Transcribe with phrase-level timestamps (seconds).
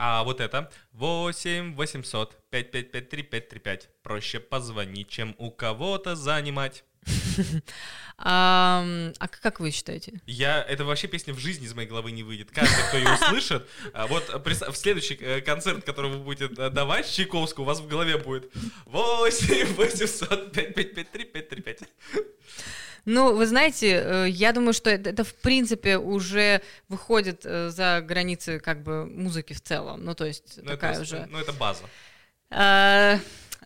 [0.00, 3.88] А вот это 8 800 5553 535.
[4.04, 6.84] Проще позвонить, чем у кого-то занимать.
[8.20, 8.84] А,
[9.20, 10.20] а как вы считаете?
[10.26, 12.50] Я, это вообще песня в жизни из моей головы не выйдет.
[12.50, 17.64] Каждый, кто ее услышит, а вот в следующий э, концерт, который вы будете давать Чайковскую,
[17.64, 18.52] у вас в голове будет
[18.86, 21.82] 8 800 5553 535.
[23.10, 28.02] Ну, вы знаете, э, я думаю, что это, это в принципе уже выходит э, за
[28.02, 30.04] границы как бы музыки в целом.
[30.04, 31.26] Ну, то есть ну, такая это, уже...
[31.30, 31.84] Ну, это база.
[32.50, 33.18] А,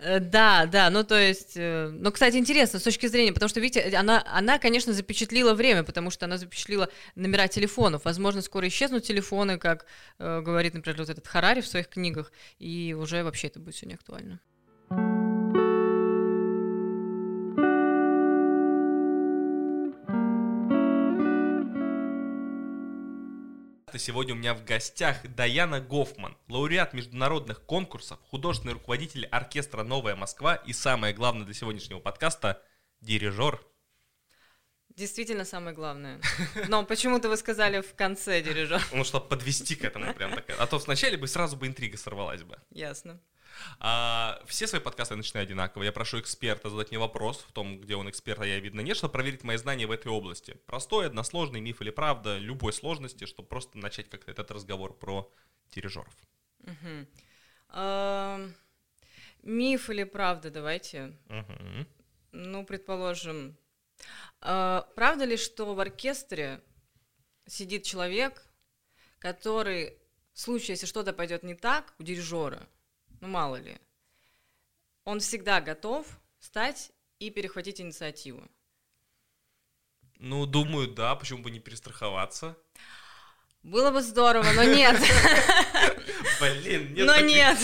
[0.02, 3.97] Э, да, да, ну то есть, ну, кстати, интересно с точки зрения, потому что, видите,
[3.97, 8.05] она, она, конечно, запечатлила время, потому что она запечатлила номера телефонов.
[8.05, 9.86] Возможно, скоро исчезнут телефоны, как
[10.19, 13.86] э, говорит, например, вот этот Харари в своих книгах, и уже вообще это будет все
[13.86, 13.95] не
[23.98, 30.55] Сегодня у меня в гостях Даяна Гофман, лауреат международных конкурсов, художественный руководитель оркестра «Новая Москва»
[30.55, 32.62] и самое главное для сегодняшнего подкаста–
[33.00, 33.61] дирижер.
[34.89, 36.20] Действительно самое главное.
[36.69, 38.83] Но почему-то вы сказали в конце дирижер.
[38.92, 40.50] Ну, чтобы подвести к этому прям так.
[40.58, 42.58] А то вначале бы сразу бы интрига сорвалась бы.
[42.70, 43.20] Ясно.
[43.78, 45.83] А, все свои подкасты я начинаю одинаково.
[45.83, 48.97] Я прошу эксперта задать мне вопрос в том, где он эксперт, а я, видно, нет,
[48.97, 50.55] чтобы проверить мои знания в этой области.
[50.67, 55.30] Простой, односложный, миф или правда, любой сложности, чтобы просто начать как-то этот разговор про
[55.70, 56.14] дирижеров.
[59.42, 61.17] Миф или правда, давайте.
[62.33, 63.56] Ну, предположим,
[64.41, 66.62] а, правда ли, что в оркестре
[67.47, 68.47] сидит человек,
[69.19, 69.98] который
[70.33, 72.67] в случае, если что-то пойдет не так, у дирижера,
[73.23, 73.78] ну мало ли,
[75.05, 76.06] он всегда готов
[76.41, 78.42] встать и перехватить инициативу.
[80.19, 82.56] Ну, думаю, да, почему бы не перестраховаться?
[83.62, 85.01] Было бы здорово, но нет.
[86.41, 87.06] Блин, нет.
[87.06, 87.59] Но нет.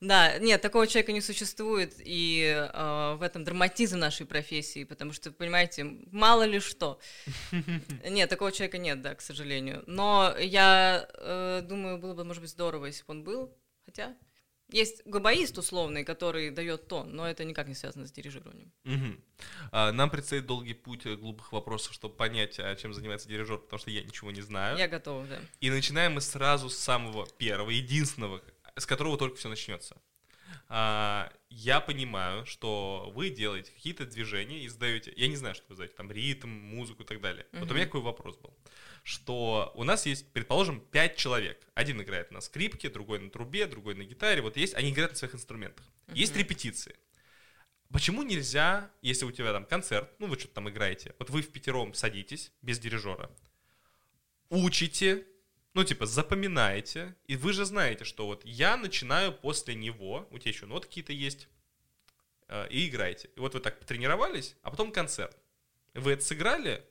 [0.00, 5.30] Да, нет, такого человека не существует, и э, в этом драматизм нашей профессии, потому что,
[5.32, 6.98] понимаете, мало ли что.
[8.04, 9.84] Нет, такого человека нет, да, к сожалению.
[9.86, 14.16] Но я э, думаю, было бы, может быть, здорово, если бы он был, хотя
[14.72, 18.72] есть габаист условный, который дает тон, но это никак не связано с дирижированием.
[18.84, 19.20] Угу.
[19.72, 24.02] Нам предстоит долгий путь глупых вопросов, чтобы понять, а, чем занимается дирижер, потому что я
[24.02, 24.78] ничего не знаю.
[24.78, 25.38] Я готова, да.
[25.60, 28.42] И начинаем мы сразу с самого первого, единственного,
[28.76, 29.96] с которого только все начнется.
[30.72, 35.74] А, я понимаю, что вы делаете какие-то движения и сдаете, я не знаю, что вы
[35.74, 37.46] сдаете, там ритм, музыку и так далее.
[37.52, 37.60] Угу.
[37.60, 38.54] Вот у меня какой вопрос был
[39.02, 41.66] что у нас есть, предположим, пять человек.
[41.74, 44.42] Один играет на скрипке, другой на трубе, другой на гитаре.
[44.42, 45.86] Вот есть, они играют на своих инструментах.
[46.06, 46.16] Uh-huh.
[46.16, 46.96] Есть репетиции.
[47.90, 51.50] Почему нельзя, если у тебя там концерт, ну вы что-то там играете, вот вы в
[51.50, 53.30] пятером садитесь без дирижера,
[54.48, 55.26] учите,
[55.74, 60.50] ну типа запоминаете, и вы же знаете, что вот я начинаю после него, у тебя
[60.50, 61.48] еще ноты какие-то есть,
[62.48, 63.30] э, и играете.
[63.36, 65.36] И вот вы так потренировались, а потом концерт.
[65.94, 66.84] Вы это сыграли,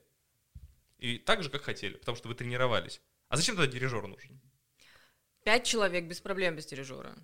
[0.98, 3.00] и так же, как хотели, потому что вы тренировались.
[3.28, 4.40] А зачем тогда дирижер нужен?
[5.44, 7.16] Пять человек без проблем без дирижера.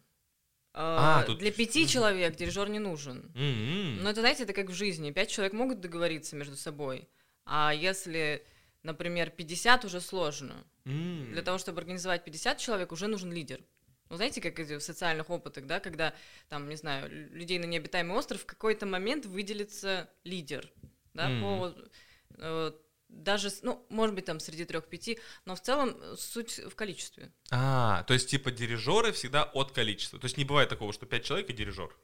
[0.72, 1.38] А, а, тут...
[1.38, 3.32] Для пяти человек дирижер не нужен.
[3.34, 4.02] Mm-hmm.
[4.02, 5.10] Но это, знаете, это как в жизни.
[5.10, 7.08] Пять человек могут договориться между собой.
[7.44, 8.46] А если,
[8.82, 10.66] например, 50 уже сложно.
[10.86, 11.32] Mm.
[11.32, 13.60] Для того, чтобы организовать 50 человек, уже нужен лидер.
[14.08, 16.14] Ну, знаете, как в социальных опытах, да, когда,
[16.48, 20.70] там, не знаю, людей на необитаемый остров, в какой-то момент выделится лидер,
[21.12, 21.40] да, mm.
[21.40, 21.74] по
[22.38, 22.72] э,
[23.08, 27.32] даже, ну, может быть, там среди трех-пяти, но в целом суть в количестве.
[27.50, 30.18] А, то есть, типа, дирижеры всегда от количества.
[30.18, 31.96] То есть не бывает такого, что пять человек и дирижер.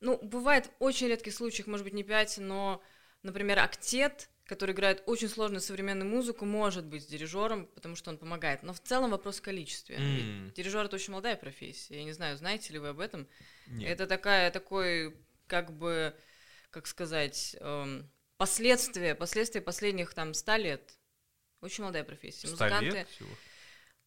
[0.00, 2.82] Ну, бывает в очень редких случаях, может быть, не пять, но,
[3.22, 8.18] например, актет, который играет очень сложную современную музыку, может быть с дирижером, потому что он
[8.18, 8.64] помогает.
[8.64, 9.94] Но в целом вопрос в количестве.
[9.94, 10.52] Mm.
[10.54, 11.98] Дирижер это очень молодая профессия.
[11.98, 13.28] Я не знаю, знаете ли вы об этом?
[13.68, 13.88] Нет.
[13.88, 15.14] Это такая, такой,
[15.46, 16.16] как бы,
[16.70, 20.98] как сказать, эм, последствия, последствия последних там ста лет.
[21.60, 22.48] Очень молодая профессия.
[22.48, 22.90] Музыканты.
[22.90, 23.30] Лет всего?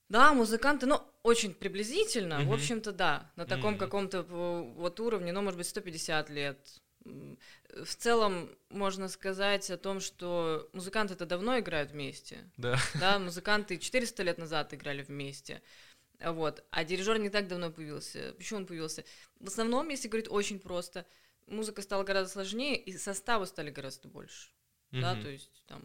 [0.10, 2.50] Да, музыканты, ну, очень приблизительно, угу.
[2.50, 3.80] в общем-то, да, на таком угу.
[3.80, 6.82] каком-то вот уровне, ну, может быть, 150 лет.
[7.06, 12.50] В целом, можно сказать о том, что музыканты это давно играют вместе.
[12.58, 12.78] Да.
[13.00, 15.62] Да, музыканты 400 лет назад играли вместе.
[16.24, 16.64] Вот.
[16.70, 18.34] А дирижер не так давно появился.
[18.38, 19.04] Почему он появился?
[19.40, 21.06] В основном, если говорить очень просто,
[21.48, 24.50] музыка стала гораздо сложнее, и составы стали гораздо больше.
[24.92, 25.02] Mm-hmm.
[25.02, 25.82] Да, то есть там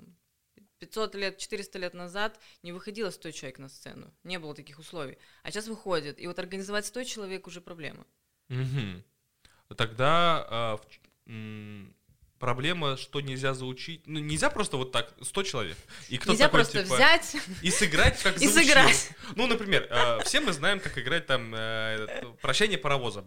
[0.79, 4.13] 500 лет, 400 лет назад не выходило 100 человек на сцену.
[4.25, 5.19] Не было таких условий.
[5.43, 6.21] А сейчас выходит.
[6.21, 8.07] И вот организовать 100 человек уже проблема.
[8.49, 9.75] Угу.
[9.77, 10.99] Тогда, э,
[12.39, 14.07] проблема, что нельзя заучить.
[14.07, 15.77] Ну, нельзя просто вот так, 100 человек.
[16.09, 19.11] И кто нельзя такой, просто типа, взять и сыграть, как И сыграть.
[19.35, 23.25] Ну, например, э, все мы знаем, как играть там э, «Прощание паровоза».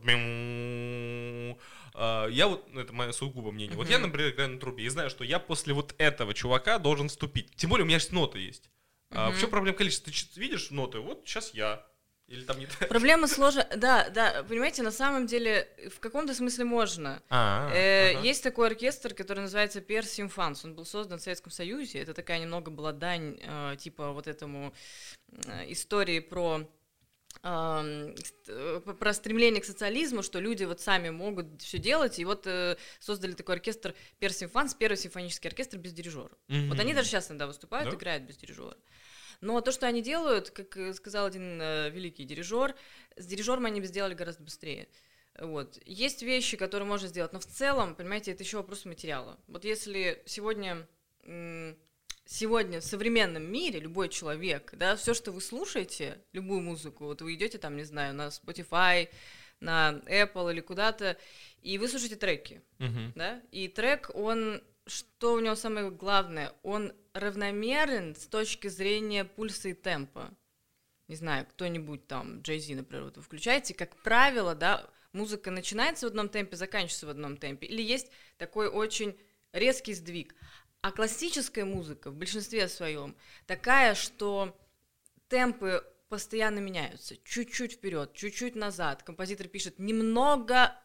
[1.93, 4.89] Э, я вот, ну, это мое сугубо мнение, вот я, например, играю на трубе и
[4.89, 7.55] знаю, что я после вот этого чувака должен вступить.
[7.55, 8.69] Тем более у меня есть ноты есть.
[9.13, 10.11] А в чем проблема количества?
[10.11, 10.99] Ты видишь ноты?
[10.99, 11.85] Вот сейчас я.
[12.31, 12.67] Или там не?
[12.87, 13.67] Проблема сложная.
[13.75, 17.21] Да, да, понимаете, на самом деле в каком-то смысле можно.
[17.29, 18.25] А, э, ага.
[18.25, 20.63] Есть такой оркестр, который называется Персимфанс.
[20.63, 21.99] Он был создан в Советском Союзе.
[21.99, 24.73] Это такая немного была дань, э, типа вот этому
[25.45, 26.61] э, истории про
[27.43, 28.15] э,
[28.97, 33.33] про стремление к социализму, что люди вот сами могут все делать, и вот э, создали
[33.33, 36.31] такой оркестр Персимфанс, первый симфонический оркестр без дирижера.
[36.47, 36.69] Mm-hmm.
[36.69, 37.97] Вот они даже сейчас иногда выступают, да?
[37.97, 38.77] играют без дирижера.
[39.41, 42.75] Но то, что они делают, как э, сказал один э, великий дирижер,
[43.17, 44.87] с дирижером они бы сделали гораздо быстрее.
[45.39, 45.79] Вот.
[45.85, 49.39] Есть вещи, которые можно сделать, но в целом, понимаете, это еще вопрос материала.
[49.47, 50.87] Вот если сегодня,
[52.25, 57.33] сегодня в современном мире любой человек, да, все, что вы слушаете, любую музыку, вот вы
[57.33, 59.09] идете там, не знаю, на Spotify,
[59.61, 61.17] на Apple или куда-то,
[61.61, 63.13] и вы слушаете треки, uh-huh.
[63.15, 66.53] да, и трек, он что у него самое главное?
[66.63, 70.33] Он равномерен с точки зрения пульса и темпа.
[71.07, 76.05] Не знаю, кто-нибудь там, Джей Зи, например, вот вы включаете, как правило, да, музыка начинается
[76.05, 77.67] в одном темпе, заканчивается в одном темпе.
[77.67, 79.17] Или есть такой очень
[79.51, 80.35] резкий сдвиг.
[80.81, 83.15] А классическая музыка в большинстве своем
[83.45, 84.57] такая, что
[85.27, 87.17] темпы постоянно меняются.
[87.23, 89.03] Чуть-чуть вперед, чуть-чуть назад.
[89.03, 90.75] Композитор пишет немного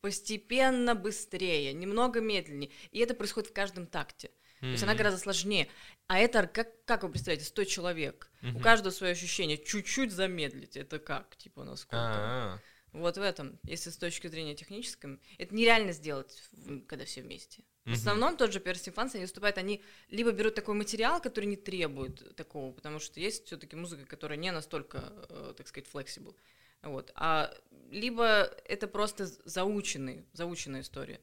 [0.00, 2.70] постепенно быстрее, немного медленнее.
[2.90, 4.30] И это происходит в каждом такте.
[4.66, 4.70] Mm-hmm.
[4.70, 5.68] То есть она гораздо сложнее.
[6.06, 8.30] А это, как, как вы представляете, 100 человек.
[8.42, 8.56] Mm-hmm.
[8.56, 9.58] У каждого свое ощущение.
[9.58, 10.76] Чуть-чуть замедлить.
[10.76, 11.36] Это как?
[11.36, 11.96] Типа, насколько?
[11.96, 12.60] А-а-а.
[12.92, 16.42] Вот в этом, если с точки зрения технической, это нереально сделать,
[16.86, 17.62] когда все вместе.
[17.84, 21.56] В основном тот же Перси Фанс, они выступают, они либо берут такой материал, который не
[21.56, 26.34] требует такого, потому что есть все-таки музыка, которая не настолько, э, так сказать, flexible.
[26.82, 27.12] Вот.
[27.14, 27.54] А
[27.90, 31.20] либо это просто заученный, заученная история.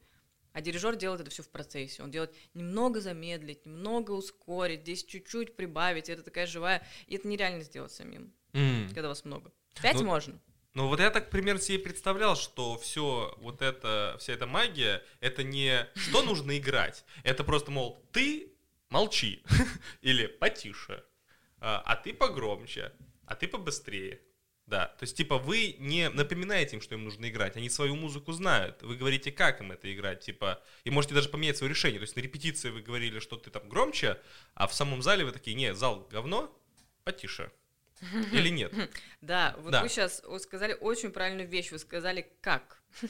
[0.54, 2.02] А дирижер делает это все в процессе.
[2.02, 6.08] Он делает немного замедлить, немного ускорить, здесь чуть-чуть прибавить.
[6.08, 6.86] Это такая живая.
[7.08, 8.94] И это нереально сделать самим, mm.
[8.94, 9.52] когда вас много.
[9.82, 10.40] Пять ну, можно.
[10.74, 15.42] Ну вот я так примерно себе представлял, что все вот это, вся эта магия, это
[15.42, 17.04] не что нужно играть.
[17.24, 18.52] Это просто, мол, ты
[18.90, 19.42] молчи
[20.02, 21.04] или потише,
[21.58, 22.92] а, а ты погромче,
[23.26, 24.20] а ты побыстрее.
[24.66, 28.32] Да, то есть, типа, вы не напоминаете им, что им нужно играть, они свою музыку
[28.32, 32.04] знают, вы говорите, как им это играть, типа, и можете даже поменять свое решение, то
[32.04, 34.18] есть на репетиции вы говорили, что ты там громче,
[34.54, 36.50] а в самом зале вы такие, не, зал говно,
[37.04, 37.52] потише.
[38.32, 38.72] Или нет?
[39.20, 39.82] Да, вот да.
[39.82, 42.82] вы сейчас сказали очень правильную вещь, вы сказали как.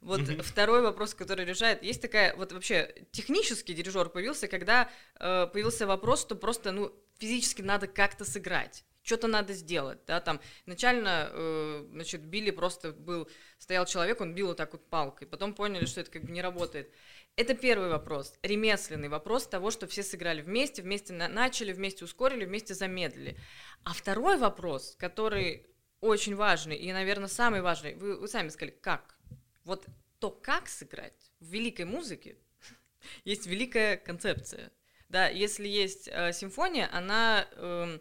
[0.00, 4.88] Вот второй вопрос, который решает, есть такая, вот вообще технический дирижер появился, когда
[5.18, 10.40] э, появился вопрос, что просто, ну, физически надо как-то сыграть что-то надо сделать, да, там
[10.66, 15.54] начально, э, значит, били просто был, стоял человек, он бил вот так вот палкой, потом
[15.54, 16.90] поняли, что это как бы не работает.
[17.36, 22.44] Это первый вопрос, ремесленный вопрос того, что все сыграли вместе, вместе на- начали, вместе ускорили,
[22.44, 23.38] вместе замедлили.
[23.84, 25.66] А второй вопрос, который
[26.00, 29.16] очень важный и, наверное, самый важный, вы, вы сами сказали, как?
[29.64, 29.86] Вот
[30.18, 32.38] то, как сыграть в великой музыке,
[33.24, 34.72] есть великая концепция.
[35.08, 37.98] Да, если есть э, симфония, она э,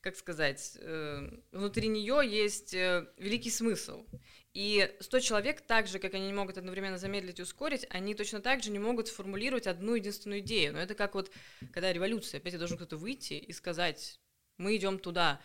[0.00, 4.06] как сказать, э, внутри нее есть э, великий смысл.
[4.54, 8.40] И 100 человек, так же, как они не могут одновременно замедлить и ускорить, они точно
[8.40, 10.72] так же не могут сформулировать одну единственную идею.
[10.72, 11.30] Но это как вот,
[11.72, 14.18] когда революция, опять должен кто-то выйти и сказать,
[14.56, 15.40] мы идем туда,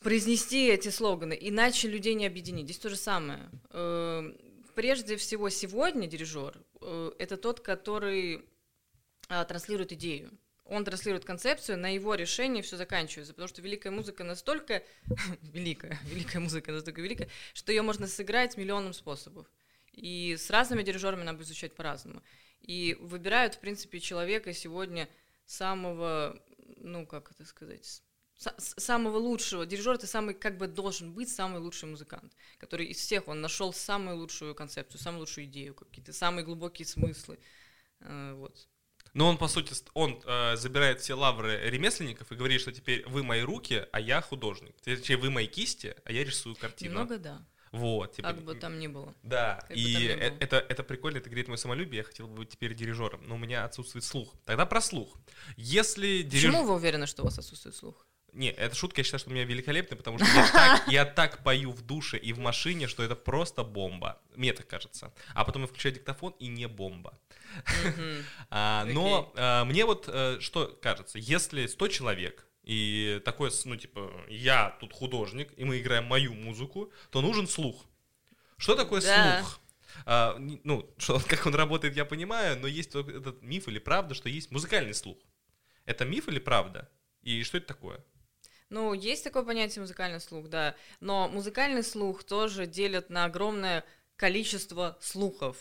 [0.00, 2.66] произнести эти слоганы, иначе людей не объединить.
[2.66, 3.50] Здесь то же самое.
[3.70, 4.32] Э,
[4.74, 6.62] прежде всего, сегодня дирижер–
[7.18, 8.44] это тот, который
[9.28, 10.30] а, транслирует идею
[10.72, 14.82] он транслирует концепцию, на его решении все заканчивается, потому что великая музыка настолько
[15.42, 19.46] великая, великая музыка настолько великая, что ее можно сыграть миллионом способов.
[19.92, 22.22] И с разными дирижерами надо изучать по-разному.
[22.62, 25.08] И выбирают, в принципе, человека сегодня
[25.44, 26.42] самого,
[26.76, 28.02] ну, как это сказать,
[28.58, 29.66] самого лучшего.
[29.66, 33.72] Дирижер это самый, как бы должен быть самый лучший музыкант, который из всех, он нашел
[33.72, 37.38] самую лучшую концепцию, самую лучшую идею, какие-то самые глубокие смыслы.
[38.00, 38.68] Э, вот.
[39.14, 43.22] Но он, по сути, он э, забирает все лавры ремесленников и говорит, что теперь вы
[43.22, 44.74] мои руки, а я художник.
[44.80, 46.92] Теперь вы мои кисти, а я рисую картину.
[46.92, 47.44] Немного да.
[47.72, 48.16] Вот.
[48.16, 49.14] Типа, как бы там ни было.
[49.22, 52.50] Да, как и э, это, это прикольно, это греет мое самолюбие, я хотел бы быть
[52.50, 54.34] теперь дирижером, но у меня отсутствует слух.
[54.44, 55.16] Тогда про слух.
[55.56, 56.44] Если дириж...
[56.44, 58.06] Почему вы уверены, что у вас отсутствует слух?
[58.32, 61.42] Не, это шутка, я считаю, что у меня великолепный, потому что я так, я так
[61.42, 64.20] пою в душе и в машине, что это просто бомба.
[64.36, 65.12] Мне так кажется.
[65.34, 67.18] А потом я включаю диктофон, и не бомба.
[68.54, 74.10] А, но а, мне вот э, что кажется, если 100 человек и такой, ну, типа,
[74.28, 77.86] я тут художник, и мы играем мою музыку, то нужен слух.
[78.58, 79.60] Что такое слух?
[80.06, 84.28] А, ну, что, как он работает, я понимаю, но есть этот миф или правда, что
[84.28, 85.18] есть музыкальный слух.
[85.84, 86.88] Это миф или правда?
[87.22, 88.04] И что это такое?
[88.68, 90.74] Ну, есть такое понятие музыкальный слух, да.
[91.00, 93.84] Но музыкальный слух тоже делят на огромное
[94.22, 95.56] количество слухов.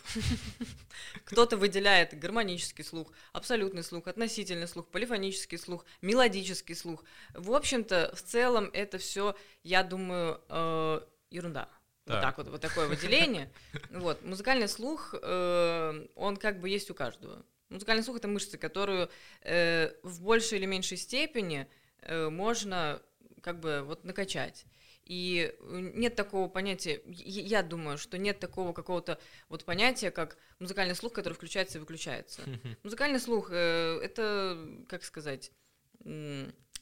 [1.26, 7.04] Кто-то выделяет гармонический слух, абсолютный слух, относительный слух, полифонический слух, мелодический слух.
[7.34, 11.02] В общем-то, в целом это все, я думаю, э,
[11.32, 11.70] ерунда.
[12.06, 12.14] Так.
[12.14, 13.52] Вот так вот, вот такое выделение.
[13.90, 17.44] Вот, музыкальный слух, э, он как бы есть у каждого.
[17.70, 19.10] Музыкальный слух— это мышца, которую
[19.42, 21.68] э, в большей или меньшей степени
[22.04, 23.02] э, можно
[23.42, 24.66] как бы вот накачать.
[25.06, 31.14] И нет такого понятия, я думаю, что нет такого какого-то вот понятия, как музыкальный слух,
[31.14, 32.44] который включается и выключается.
[32.84, 35.52] Музыкальный слух э, это, как сказать,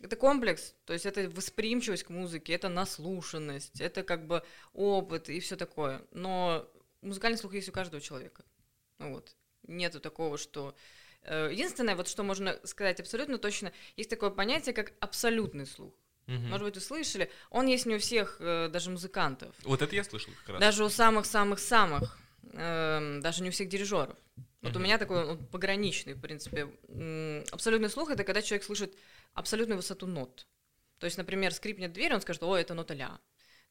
[0.01, 5.39] это комплекс, то есть это восприимчивость к музыке, это наслушанность, это как бы опыт и
[5.39, 6.05] все такое.
[6.11, 6.69] Но
[7.01, 8.43] музыкальный слух есть у каждого человека.
[8.97, 9.35] Вот.
[9.63, 10.75] Нету такого, что...
[11.23, 15.93] Э, единственное, вот что можно сказать абсолютно точно, есть такое понятие, как абсолютный слух.
[16.29, 16.47] Угу.
[16.47, 17.31] Может быть, вы слышали.
[17.49, 19.55] Он есть не у всех, э, даже музыкантов.
[19.63, 20.59] Вот это я слышал как раз.
[20.59, 22.19] Даже у самых-самых-самых.
[22.53, 24.17] Э, даже не у всех дирижеров.
[24.61, 26.67] Вот у меня такой он пограничный, в принципе.
[27.51, 28.95] Абсолютный слух это когда человек слышит
[29.33, 30.47] абсолютную высоту нот.
[30.99, 33.19] То есть, например, скрипнет дверь, он скажет, о, это нота ля.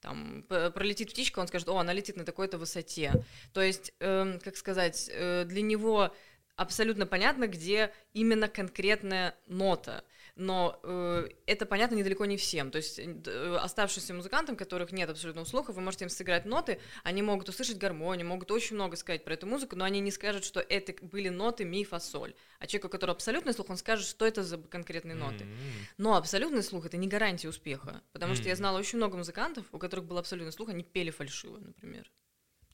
[0.00, 3.24] Там пролетит птичка, он скажет, о, она летит на такой-то высоте.
[3.52, 6.14] То есть, э, как сказать, э, для него
[6.56, 10.04] абсолютно понятно, где именно конкретная нота
[10.38, 12.70] но э, это понятно недалеко не всем.
[12.70, 17.22] То есть э, оставшимся музыкантам, которых нет абсолютного слуха, вы можете им сыграть ноты, они
[17.22, 20.60] могут услышать гармонию, могут очень много сказать про эту музыку, но они не скажут, что
[20.60, 22.34] это были ноты ми, фа, соль.
[22.60, 25.44] А человек, у которого абсолютный слух, он скажет, что это за конкретные ноты.
[25.44, 25.94] Mm-hmm.
[25.98, 28.36] Но абсолютный слух это не гарантия успеха, потому mm-hmm.
[28.36, 32.10] что я знала очень много музыкантов, у которых был абсолютный слух, они пели фальшиво, например.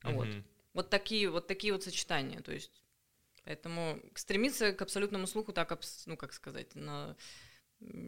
[0.02, 0.12] Mm-hmm.
[0.12, 0.28] Вот.
[0.74, 2.84] Вот такие вот такие вот сочетания, то есть
[3.44, 7.14] Поэтому стремиться к абсолютному слуху так, ну, как сказать, на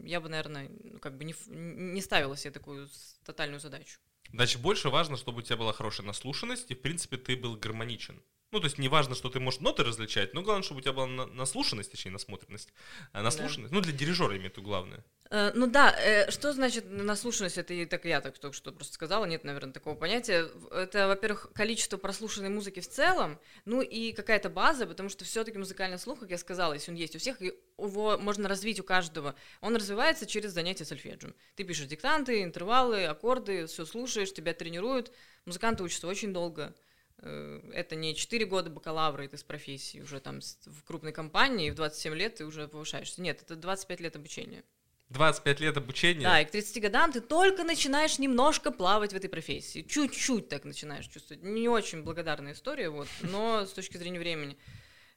[0.03, 2.89] я бы, наверное, ну, как бы не, не ставила себе такую
[3.25, 3.99] тотальную задачу.
[4.31, 8.21] Значит, больше важно, чтобы у тебя была хорошая наслушанность, и, в принципе, ты был гармоничен.
[8.51, 10.93] Ну, то есть не важно, что ты можешь ноты различать, но главное, чтобы у тебя
[10.93, 12.73] была наслушанность, точнее, насмотренность.
[13.11, 13.75] А наслушанность, да.
[13.75, 15.03] ну, для дирижера имеет это главное.
[15.29, 17.57] Э, ну да, э, что значит наслушанность?
[17.57, 20.47] Это и так я так только что просто сказала, нет, наверное, такого понятия.
[20.71, 25.99] Это, во-первых, количество прослушанной музыки в целом, ну и какая-то база, потому что все-таки музыкальный
[25.99, 29.35] слух, как я сказала, если он есть у всех, его можно развить у каждого.
[29.59, 31.31] Он развивается через занятия сольфеджио.
[31.55, 35.11] Ты пишешь диктанты, интервалы, аккорды, все слушаешь, тебя тренируют.
[35.45, 36.73] Музыканты учатся очень долго.
[37.19, 41.67] Э, это не 4 года бакалавра, и ты с профессией уже там в крупной компании,
[41.67, 43.21] и в 27 лет ты уже повышаешься.
[43.21, 44.63] Нет, это 25 лет обучения.
[45.09, 46.23] 25 лет обучения.
[46.23, 49.81] Да, и к 30 годам ты только начинаешь немножко плавать в этой профессии.
[49.81, 51.43] Чуть-чуть так начинаешь чувствовать.
[51.43, 54.57] Не очень благодарная история, вот, но с точки зрения времени.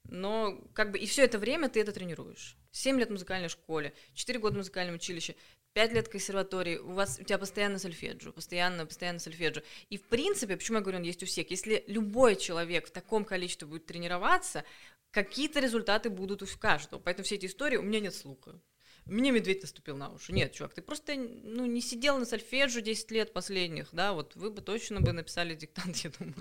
[0.04, 2.56] Но как бы и все это время ты это тренируешь.
[2.70, 5.34] 7 лет в музыкальной школе, 4 года в музыкальном училище,
[5.72, 9.62] 5 лет консерватории, у вас у тебя постоянно сольфеджио, постоянно, постоянно сольфеджио.
[9.88, 13.24] И в принципе, почему я говорю, он есть у всех, если любой человек в таком
[13.24, 14.64] количестве будет тренироваться,
[15.10, 17.00] какие-то результаты будут у каждого.
[17.00, 18.60] Поэтому все эти истории, у меня нет слуха.
[19.06, 20.32] Мне медведь наступил на уши.
[20.32, 24.50] Нет, чувак, ты просто ну, не сидел на сольфеджио 10 лет последних, да, вот вы
[24.50, 26.36] бы точно бы написали диктант, я думаю.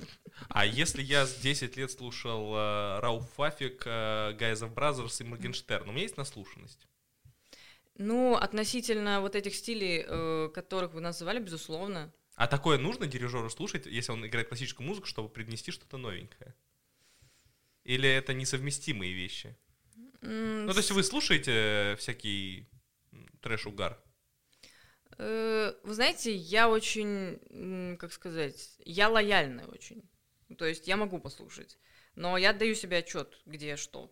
[0.49, 5.89] А если я с 10 лет слушал э, Рауф Фафик, э, Guys of и Моргенштерн,
[5.89, 6.88] у меня есть наслушанность?
[7.99, 12.13] Ну, относительно вот этих стилей, э, которых вы называли, безусловно.
[12.35, 16.55] А такое нужно дирижеру слушать, если он играет классическую музыку, чтобы принести что-то новенькое?
[17.83, 19.53] Или это несовместимые вещи?
[20.21, 22.69] Ну, то есть вы слушаете всякий
[23.41, 24.01] трэш-угар?
[25.17, 30.09] Э, вы знаете, я очень, как сказать, я лояльная очень.
[30.57, 31.77] То есть я могу послушать,
[32.15, 34.09] но я даю себе отчет, где что.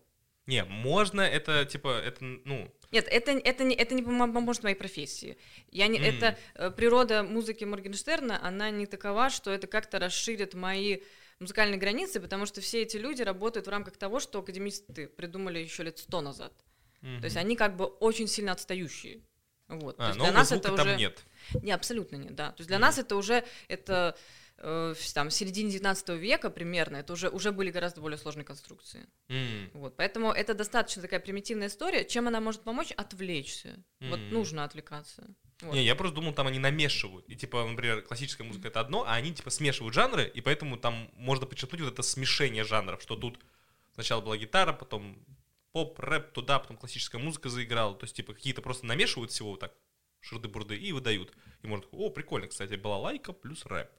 [0.48, 2.72] Не, можно, это типа, это, ну...
[2.90, 5.36] Нет, это, это, не, это не поможет моей профессии.
[5.70, 6.04] Я не, mm.
[6.04, 11.00] Это э, природа музыки Моргенштерна, она не такова, что это как-то расширит мои
[11.38, 15.82] музыкальные границы, потому что все эти люди работают в рамках того, что академисты придумали еще
[15.82, 16.54] лет сто назад.
[17.02, 17.18] Mm-hmm.
[17.18, 19.20] То есть они как бы очень сильно отстающие.
[19.68, 19.96] Вот.
[19.98, 20.96] А, То есть для нас это уже...
[20.96, 21.22] нет.
[21.62, 22.52] Не, абсолютно нет, да.
[22.52, 22.80] То есть для mm-hmm.
[22.80, 24.16] нас это уже это
[24.58, 29.06] э, там в середине 19 века примерно, это уже уже были гораздо более сложные конструкции.
[29.28, 29.70] Mm.
[29.74, 32.04] Вот, поэтому это достаточно такая примитивная история.
[32.04, 32.92] Чем она может помочь?
[32.92, 33.84] Отвлечься.
[34.00, 34.10] Mm.
[34.10, 35.34] Вот нужно отвлекаться.
[35.60, 35.74] Вот.
[35.74, 37.28] Не, я просто думал, там они намешивают.
[37.28, 41.10] И типа, например, классическая музыка это одно, а они типа смешивают жанры, и поэтому там
[41.14, 43.40] можно подчеркнуть вот это смешение жанров, что тут
[43.94, 45.18] сначала была гитара, потом
[45.72, 47.94] поп, рэп туда, потом классическая музыка заиграла.
[47.94, 49.74] То есть, типа, какие-то просто намешивают всего вот так,
[50.20, 51.32] шурды-бурды, и выдают.
[51.62, 53.90] И можно, о, прикольно, кстати, была лайка плюс рэп.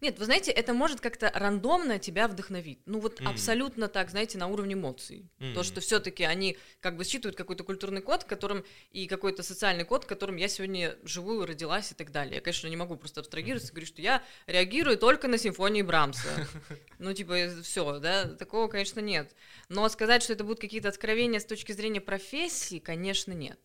[0.00, 2.80] Нет, вы знаете, это может как-то рандомно тебя вдохновить.
[2.86, 3.28] Ну вот mm.
[3.28, 5.28] абсолютно так, знаете, на уровне эмоций.
[5.38, 5.54] Mm.
[5.54, 10.04] То, что все-таки они как бы считывают какой-то культурный код, которым и какой-то социальный код,
[10.04, 12.36] которым я сегодня живу, родилась и так далее.
[12.36, 16.28] Я, конечно, не могу просто абстрагироваться и говорить, что я реагирую только на симфонии Брамса.
[16.98, 19.34] Ну, типа, все, да, такого, конечно, нет.
[19.68, 23.58] Но сказать, что это будут какие-то откровения с точки зрения профессии, конечно, нет.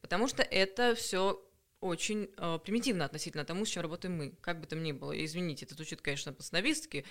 [0.00, 1.42] Потому что это все
[1.84, 5.12] очень э, примитивно относительно тому, с чем работаем мы, как бы там ни было.
[5.24, 7.04] Извините, это звучит, конечно, по-сновистски,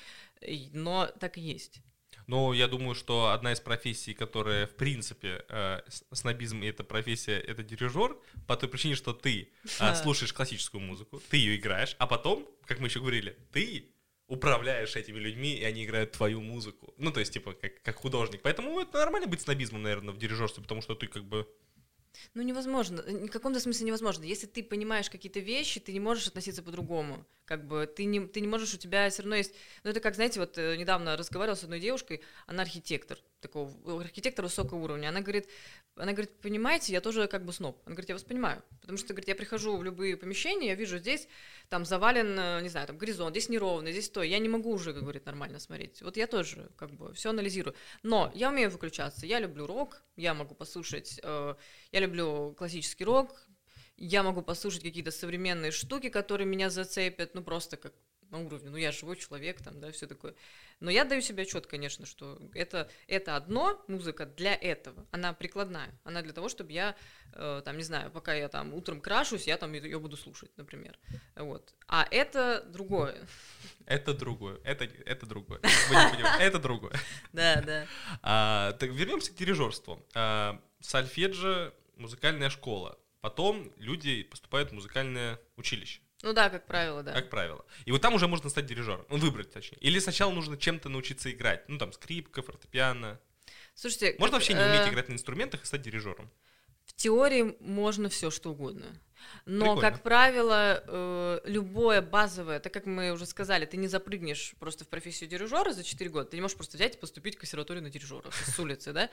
[0.73, 1.81] но так и есть.
[2.27, 7.37] Но я думаю, что одна из профессий, которая, в принципе, э, снобизм и эта профессия,
[7.39, 12.07] это дирижер, по той причине, что ты э, слушаешь классическую музыку, ты ее играешь, а
[12.07, 13.91] потом, как мы еще говорили, ты
[14.27, 16.93] управляешь этими людьми, и они играют твою музыку.
[16.97, 18.41] Ну, то есть, типа, как, как художник.
[18.41, 21.47] Поэтому это нормально быть снобизмом, наверное, в дирижерстве, потому что ты как бы
[22.33, 23.01] ну, невозможно.
[23.01, 24.23] В каком-то смысле невозможно.
[24.23, 27.25] Если ты понимаешь какие-то вещи, ты не можешь относиться по-другому.
[27.45, 29.53] Как бы ты не, ты не можешь, у тебя все равно есть...
[29.83, 34.43] Ну, это как, знаете, вот э, недавно разговаривала с одной девушкой, она архитектор, такого, архитектор
[34.43, 35.09] высокого уровня.
[35.09, 35.47] Она говорит,
[35.95, 37.79] она говорит, понимаете, я тоже как бы сноб.
[37.85, 38.63] Она говорит, я вас понимаю.
[38.81, 41.27] Потому что, говорит, я прихожу в любые помещения, я вижу здесь,
[41.69, 44.23] там завален, э, не знаю, там горизонт, здесь неровно, здесь то.
[44.23, 46.01] Я не могу уже, как говорит, нормально смотреть.
[46.01, 47.75] Вот я тоже как бы все анализирую.
[48.01, 49.27] Но я умею выключаться.
[49.27, 51.55] Я люблю рок, я могу послушать, э,
[51.91, 53.47] я люблю классический рок,
[53.97, 57.93] я могу послушать какие-то современные штуки, которые меня зацепят, ну просто как
[58.33, 60.33] на уровне, ну я живой человек, там, да, все такое.
[60.79, 65.97] Но я даю себе отчет, конечно, что это, это одно, музыка для этого, она прикладная,
[66.03, 66.95] она для того, чтобы я,
[67.33, 70.97] э, там, не знаю, пока я там утром крашусь, я там ее буду слушать, например,
[71.35, 71.73] вот.
[71.87, 73.15] А это другое.
[73.85, 75.59] Это другое, это, это другое,
[76.39, 76.93] это другое.
[77.33, 77.87] Да, да.
[78.21, 80.03] А, так вернемся к дирижерству.
[80.15, 86.02] А, сольфеджио, музыкальная школа, потом люди поступают в музыкальное училище.
[86.23, 87.13] Ну да, как правило, да.
[87.13, 87.65] Как правило.
[87.85, 89.05] И вот там уже можно стать дирижером.
[89.09, 89.77] Ну, выбрать, точнее.
[89.81, 91.67] Или сначала нужно чем-то научиться играть.
[91.67, 93.19] Ну, там, скрипка, фортепиано.
[93.75, 94.15] Слушайте...
[94.17, 94.89] Можно как, вообще не уметь э...
[94.89, 96.31] играть на инструментах и стать дирижером?
[96.85, 98.85] В теории можно все, что угодно.
[99.45, 99.81] Но, Прикольно.
[99.81, 104.87] как правило, э, любое базовое, так как мы уже сказали, ты не запрыгнешь просто в
[104.87, 107.89] профессию дирижера за 4 года, ты не можешь просто взять и поступить в консерваторию на
[107.89, 109.09] дирижера с улицы, да?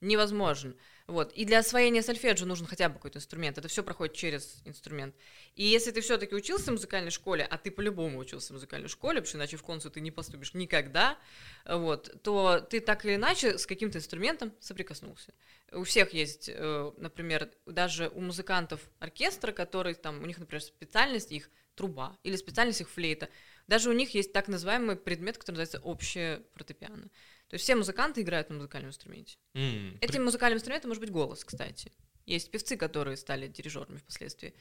[0.00, 0.74] Невозможно.
[1.10, 1.32] Вот.
[1.32, 3.58] И для освоения сольфеджио нужен хотя бы какой-то инструмент.
[3.58, 5.12] Это все проходит через инструмент.
[5.56, 9.16] И если ты все-таки учился в музыкальной школе, а ты по-любому учился в музыкальной школе,
[9.16, 11.18] потому что иначе в концу ты не поступишь никогда,
[11.66, 15.34] вот, то ты так или иначе с каким-то инструментом соприкоснулся.
[15.72, 21.32] У всех есть, э, например, даже у музыкантов оркестра, который там, у них, например, специальность
[21.32, 23.28] их труба или специальность их флейта.
[23.66, 27.10] Даже у них есть так называемый предмет, который называется общее фортепиано.
[27.50, 29.36] То есть все музыканты играют на музыкальном инструменте.
[29.54, 30.18] Mm, Этим при...
[30.20, 31.92] музыкальным инструментом может быть голос, кстати.
[32.24, 34.54] Есть певцы, которые стали дирижерами впоследствии.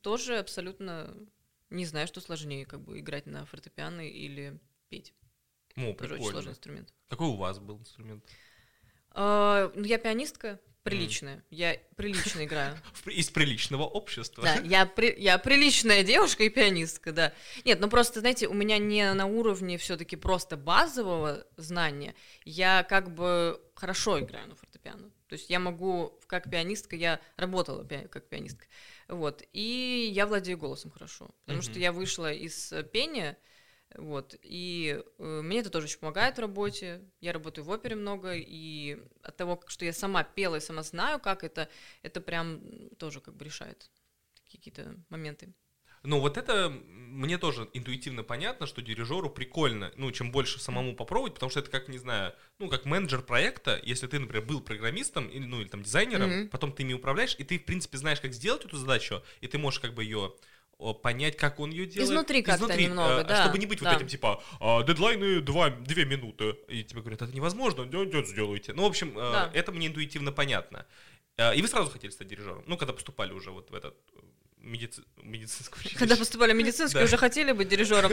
[0.00, 1.14] Тоже абсолютно
[1.68, 5.12] не знаю, что сложнее, как бы играть на фортепиано или петь.
[5.76, 6.94] Ну, Тоже очень сложный инструмент.
[7.08, 8.24] Какой у вас был инструмент?
[9.10, 11.36] Uh, ну, я пианистка, приличная.
[11.36, 11.42] Mm.
[11.50, 12.76] Я прилично играю.
[13.06, 14.44] Из приличного общества.
[14.44, 17.32] Да, я, при, я приличная девушка и пианистка, да.
[17.64, 22.14] Нет, ну просто, знаете, у меня не на уровне все-таки просто базового знания.
[22.44, 25.10] Я как бы хорошо играю на фортепиано.
[25.28, 28.66] То есть я могу, как пианистка, я работала пи- как пианистка.
[29.08, 29.42] Вот.
[29.52, 31.30] И я владею голосом хорошо.
[31.44, 31.70] Потому mm-hmm.
[31.70, 33.38] что я вышла из пения,
[33.96, 34.36] вот.
[34.42, 37.02] И э, мне это тоже очень помогает в работе.
[37.20, 41.20] Я работаю в опере много, и от того, что я сама пела и сама знаю,
[41.20, 41.68] как это,
[42.02, 42.60] это прям
[42.98, 43.90] тоже как бы решает
[44.50, 45.54] какие-то моменты.
[46.04, 51.34] Ну, вот это мне тоже интуитивно понятно, что дирижеру прикольно, ну, чем больше самому попробовать,
[51.34, 55.28] потому что это как, не знаю, ну, как менеджер проекта, если ты, например, был программистом,
[55.28, 56.48] или, ну, или там дизайнером, mm-hmm.
[56.48, 59.58] потом ты ими управляешь, и ты, в принципе, знаешь, как сделать эту задачу, и ты
[59.58, 60.34] можешь как бы ее
[61.02, 62.10] понять, как он ее делает.
[62.10, 63.42] Изнутри как-то Изнутри, немного, а, да.
[63.42, 63.90] Чтобы не быть да.
[63.90, 66.56] вот этим, типа, а, дедлайны 2, 2 минуты.
[66.68, 68.72] И тебе говорят, это невозможно, сделайте.
[68.72, 69.50] Ну, в общем, да.
[69.54, 70.86] это мне интуитивно понятно.
[71.56, 72.62] И вы сразу хотели стать дирижером?
[72.66, 73.94] Ну, когда поступали уже вот в этот
[74.62, 75.02] медици...
[75.22, 75.98] медицинское училище.
[75.98, 77.04] Когда поступали в медицинское, да.
[77.04, 78.12] уже хотели быть дирижером.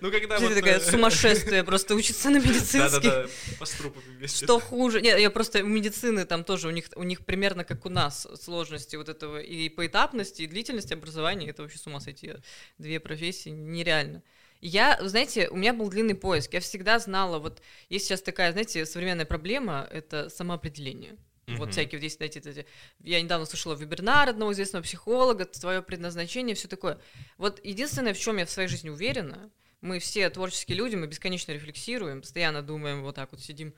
[0.00, 0.54] Ну, когда вот...
[0.54, 3.08] такая э, сумасшествие, просто учиться на медицинский.
[3.08, 4.44] Да-да-да, по струпам вместе.
[4.44, 5.00] Что хуже?
[5.00, 8.26] Нет, я просто у медицины там тоже, у них, у них примерно как у нас
[8.42, 12.34] сложности вот этого и поэтапности, и длительности образования, это вообще с ума сойти.
[12.78, 14.22] Две профессии нереально.
[14.60, 16.52] Я, знаете, у меня был длинный поиск.
[16.52, 21.16] Я всегда знала, вот есть сейчас такая, знаете, современная проблема, это самоопределение.
[21.50, 21.56] Mm-hmm.
[21.58, 22.66] Вот всякие вот здесь, знаете, эти,
[23.00, 26.98] я недавно слышала Вебернар, одного известного психолога, твое предназначение, все такое.
[27.38, 31.52] Вот единственное, в чем я в своей жизни уверена, мы все творческие люди, мы бесконечно
[31.52, 33.74] рефлексируем, постоянно думаем, вот так вот сидим,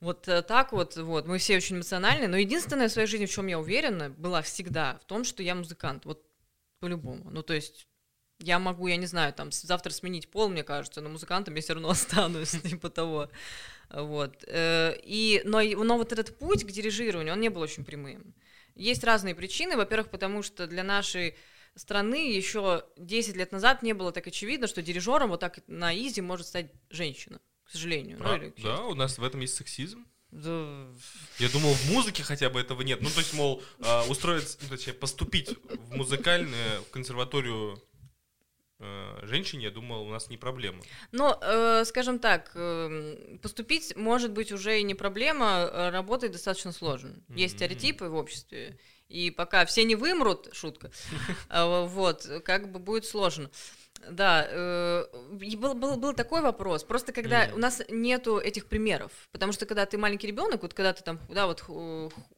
[0.00, 3.30] Вот э, так вот, вот, мы все очень эмоциональны, но единственное в своей жизни, в
[3.30, 6.24] чем я уверена, была всегда в том, что я музыкант, вот
[6.80, 7.30] по-любому.
[7.30, 7.86] Ну, то есть
[8.40, 11.74] я могу, я не знаю, там, завтра сменить пол, мне кажется, но музыкантом я все
[11.74, 13.30] равно останусь, типа того.
[13.90, 14.44] Вот.
[14.46, 18.34] Э, и, но, но вот этот путь к дирижированию, он не был очень прямым.
[18.74, 19.76] Есть разные причины.
[19.76, 21.36] Во-первых, потому что для нашей
[21.74, 26.20] страны еще 10 лет назад не было так очевидно, что дирижером вот так на изи
[26.20, 28.18] может стать женщина к сожалению.
[28.20, 30.04] А, ну, да, у нас в этом есть сексизм.
[30.32, 30.88] Да.
[31.38, 33.00] Я думал, в музыке хотя бы этого нет.
[33.00, 37.80] Ну, то есть, мол, э, устроить, ну, точнее, поступить в музыкальную, в консерваторию
[39.22, 40.80] женщине, я думал, у нас не проблема.
[41.12, 46.72] Но, э, скажем так, э, поступить может быть уже и не проблема, э, работать достаточно
[46.72, 47.14] сложно.
[47.28, 47.58] Есть mm-hmm.
[47.58, 50.90] стереотипы в обществе, и пока все не вымрут, шутка,
[51.50, 53.50] э, вот, как бы будет сложно.
[54.08, 55.04] Да, э,
[55.56, 56.84] был, был, был такой вопрос.
[56.84, 57.54] Просто когда mm.
[57.54, 61.20] у нас нету этих примеров, потому что когда ты маленький ребенок, вот когда ты там,
[61.28, 61.62] да, вот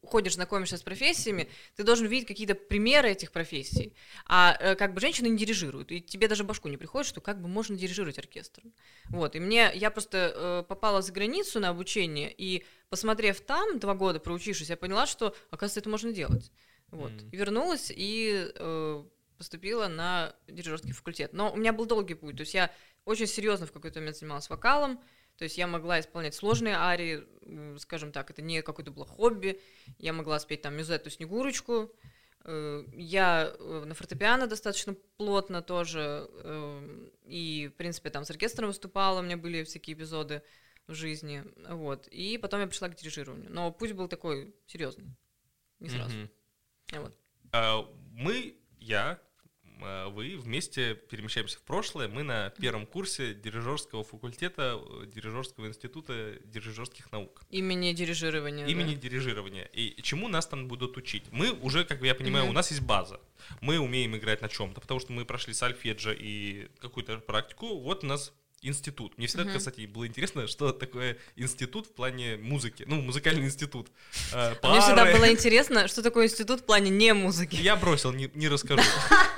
[0.04, 3.94] ходишь, знакомишься с профессиями, ты должен видеть какие-то примеры этих профессий.
[4.26, 7.40] А э, как бы женщины не дирижируют, и тебе даже башку не приходит, что как
[7.40, 8.72] бы можно дирижировать оркестром.
[9.10, 13.94] Вот, и мне, я просто э, попала за границу на обучение, и посмотрев там два
[13.94, 16.50] года, проучившись, я поняла, что, оказывается, это можно делать.
[16.90, 17.30] Вот, mm.
[17.30, 19.04] вернулась, и э,
[19.42, 21.32] поступила на дирижерский факультет.
[21.32, 22.70] Но у меня был долгий путь, то есть я
[23.04, 25.02] очень серьезно в какой-то момент занималась вокалом,
[25.36, 27.24] то есть я могла исполнять сложные арии,
[27.78, 29.60] скажем так, это не какое-то было хобби,
[29.98, 31.92] я могла спеть там мюзетту Снегурочку,
[32.44, 38.68] э, я э, на фортепиано достаточно плотно тоже, э, и, в принципе, там с оркестром
[38.68, 40.44] выступала, у меня были всякие эпизоды
[40.86, 45.16] в жизни, вот, и потом я пришла к дирижированию, но путь был такой серьезный,
[45.80, 46.14] не сразу.
[46.14, 47.00] Mm-hmm.
[47.00, 47.16] Вот.
[47.50, 49.20] А, мы, я,
[50.08, 52.08] вы вместе перемещаемся в прошлое.
[52.08, 57.42] Мы на первом курсе дирижерского факультета, э, дирижерского института дирижерских наук.
[57.50, 58.66] Имени дирижирования.
[58.66, 59.00] Имени да.
[59.00, 59.64] дирижирования.
[59.72, 61.24] И чему нас там будут учить?
[61.30, 62.50] Мы уже, как я понимаю, mm-hmm.
[62.50, 63.20] у нас есть база.
[63.60, 67.78] Мы умеем играть на чем-то, потому что мы прошли сальфеджио и какую-то практику.
[67.80, 69.18] Вот у нас институт.
[69.18, 69.58] Мне всегда, uh-huh.
[69.58, 72.84] кстати, было интересно, что такое институт в плане музыки.
[72.86, 73.88] Ну, музыкальный институт.
[74.32, 77.56] Э, Мне всегда было интересно, что такое институт в плане не музыки.
[77.56, 78.82] Я бросил, не, не расскажу.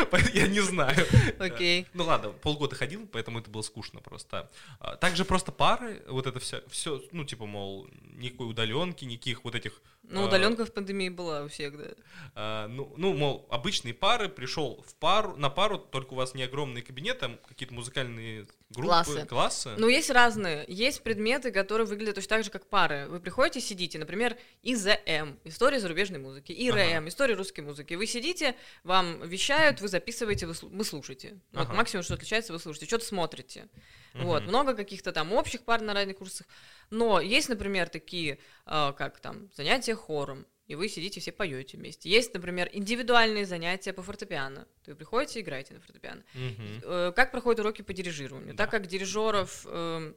[0.34, 1.06] Я не знаю.
[1.38, 1.86] Окей.
[1.94, 4.50] Ну ладно, полгода ходил, поэтому это было скучно просто.
[4.80, 9.54] А, также просто пары, вот это все, все, ну типа, мол, никакой удаленки, никаких вот
[9.54, 9.80] этих...
[10.02, 11.90] Ну, а, удаленка в пандемии была у всех, да.
[12.34, 16.42] А, ну, ну, мол, обычные пары, пришел в пару, на пару, только у вас не
[16.42, 19.26] огромные кабинеты, а какие-то музыкальные группы, классы.
[19.26, 19.74] классы.
[19.76, 20.64] Ну, есть разные.
[20.68, 23.06] Есть предметы, которые выглядят точно так же, как пары.
[23.08, 27.08] Вы приходите, сидите, например, ИЗМ, история зарубежной музыки, ИРМ, ага.
[27.08, 27.94] история русской музыки.
[27.94, 31.40] Вы сидите, вам вещают, вы записываете, вы, вы слушаете.
[31.52, 31.68] Ага.
[31.68, 33.68] Вот максимум, что отличается, вы слушаете, что-то смотрите.
[34.14, 34.24] Угу.
[34.24, 36.46] Вот, много каких-то там общих пар на разных курсах.
[36.90, 42.08] Но есть, например, такие, э, как там занятия хором, и вы сидите все поете вместе.
[42.08, 44.66] Есть, например, индивидуальные занятия по фортепиано.
[44.86, 46.22] Вы приходите и играете на фортепиано.
[46.34, 47.12] Угу.
[47.12, 48.54] Как проходят уроки по дирижированию?
[48.54, 48.64] Да.
[48.64, 50.14] Так как дирижеров, э,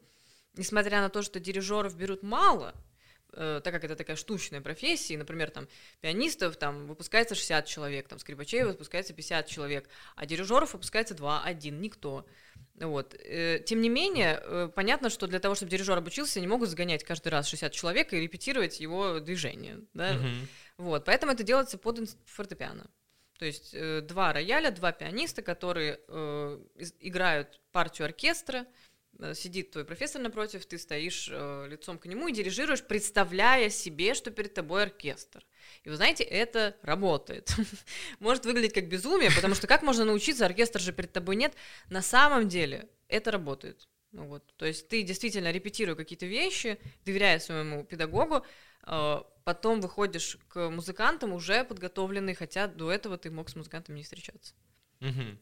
[0.53, 2.73] несмотря на то, что дирижеров берут мало,
[3.35, 5.67] э, так как это такая штучная профессия, например, там
[6.01, 12.25] пианистов там выпускается 60 человек, там скрипачей выпускается 50 человек, а дирижеров выпускается 2-1, никто.
[12.75, 13.15] Вот.
[13.15, 17.03] Э, тем не менее, э, понятно, что для того, чтобы дирижер обучился, не могут загонять
[17.03, 19.79] каждый раз 60 человек и репетировать его движение.
[19.93, 20.15] Да?
[20.15, 20.85] Угу.
[20.85, 21.05] Вот.
[21.05, 22.89] Поэтому это делается под фортепиано.
[23.37, 26.59] То есть э, два рояля, два пианиста, которые э,
[26.99, 28.65] играют партию оркестра,
[29.33, 34.31] сидит твой профессор напротив, ты стоишь э, лицом к нему и дирижируешь, представляя себе, что
[34.31, 35.45] перед тобой оркестр.
[35.83, 37.53] И вы знаете, это работает.
[38.19, 41.53] Может выглядеть как безумие, потому что как можно научиться, оркестр же перед тобой нет.
[41.89, 43.87] На самом деле это работает.
[44.11, 44.43] Ну вот.
[44.57, 48.45] То есть ты действительно репетируя какие-то вещи, доверяя своему педагогу,
[48.87, 54.03] э, потом выходишь к музыкантам уже подготовленный, хотя до этого ты мог с музыкантами не
[54.03, 54.53] встречаться.
[55.01, 55.37] Угу.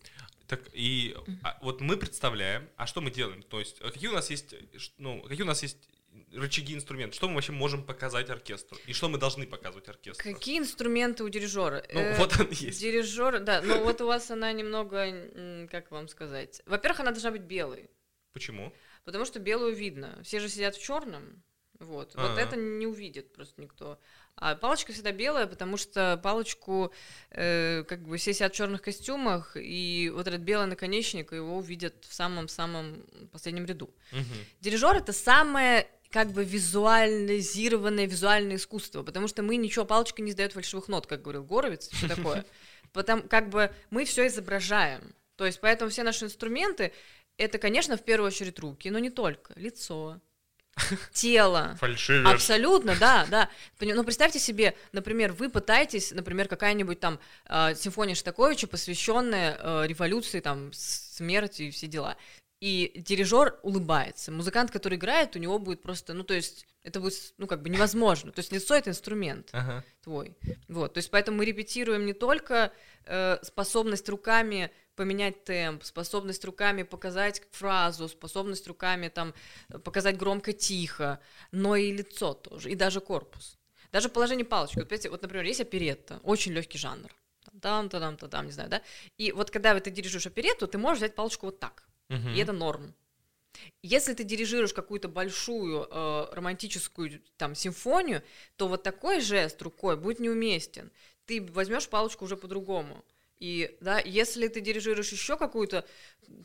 [0.47, 3.43] Так и а, вот мы представляем, а что мы делаем?
[3.43, 4.53] То есть а какие у нас есть,
[4.97, 5.89] ну какие у нас есть
[6.34, 7.15] рычаги, инструменты?
[7.15, 8.77] Что мы вообще можем показать оркестру?
[8.86, 10.23] И что мы должны показывать оркестру?
[10.23, 11.86] Какие инструменты у дирижера?
[11.93, 12.79] Ну, э, вот он есть.
[12.79, 16.62] Дирижер, да, но вот у вас она немного, как вам сказать?
[16.65, 17.89] Во-первых, она должна быть белой.
[18.34, 18.73] Почему?
[19.06, 20.19] Потому что белую видно.
[20.23, 21.43] Все же сидят в черном.
[21.84, 22.13] Вот.
[22.15, 22.30] А-а-а.
[22.30, 24.00] Вот это не увидит просто никто.
[24.36, 26.91] А палочка всегда белая, потому что палочку,
[27.30, 32.06] э, как бы все сидят в черных костюмах, и вот этот белый наконечник его увидят
[32.08, 33.93] в самом-самом последнем ряду.
[34.12, 34.22] Угу.
[34.62, 40.54] Дирижер это самое как бы визуализированное визуальное искусство, потому что мы ничего, палочка не издает
[40.54, 42.46] фальшивых нот, как говорил Горовец, все такое.
[42.93, 45.15] Потому как бы мы все изображаем.
[45.36, 46.91] То есть поэтому все наши инструменты
[47.38, 49.54] это, конечно, в первую очередь руки, но не только.
[49.56, 50.22] Лицо,
[51.13, 51.75] тело.
[51.79, 52.29] Фальшивишь.
[52.29, 53.49] Абсолютно, да, да.
[53.79, 60.39] Но представьте себе, например, вы пытаетесь, например, какая-нибудь там э, симфония Штаковича, посвященная э, революции,
[60.39, 62.17] там, смерти и все дела.
[62.59, 64.31] И дирижер улыбается.
[64.31, 67.69] Музыкант, который играет, у него будет просто, ну, то есть, это будет, ну, как бы
[67.69, 68.31] невозможно.
[68.31, 69.83] То есть лицо— это инструмент ага.
[70.01, 70.36] твой.
[70.67, 72.71] Вот, то есть поэтому мы репетируем не только
[73.05, 79.34] э, способность руками поменять темп, способность руками показать фразу, способность руками там
[79.84, 81.19] показать громко-тихо,
[81.51, 83.58] но и лицо тоже, и даже корпус.
[83.91, 84.79] Даже положение палочки.
[84.79, 87.10] Вот, вот например, есть оперетта, очень легкий жанр.
[87.62, 88.82] Там, там, там, там, там, не знаю, да?
[89.17, 91.88] И вот когда ты дирижируешь оперетту, ты можешь взять палочку вот так.
[92.10, 92.29] Угу.
[92.29, 92.93] И это норм.
[93.84, 98.23] Если ты дирижируешь какую-то большую э, романтическую там симфонию,
[98.56, 100.91] то вот такой жест рукой будет неуместен.
[101.25, 103.03] Ты возьмешь палочку уже по-другому.
[103.43, 105.86] И да, если ты дирижируешь еще какую-то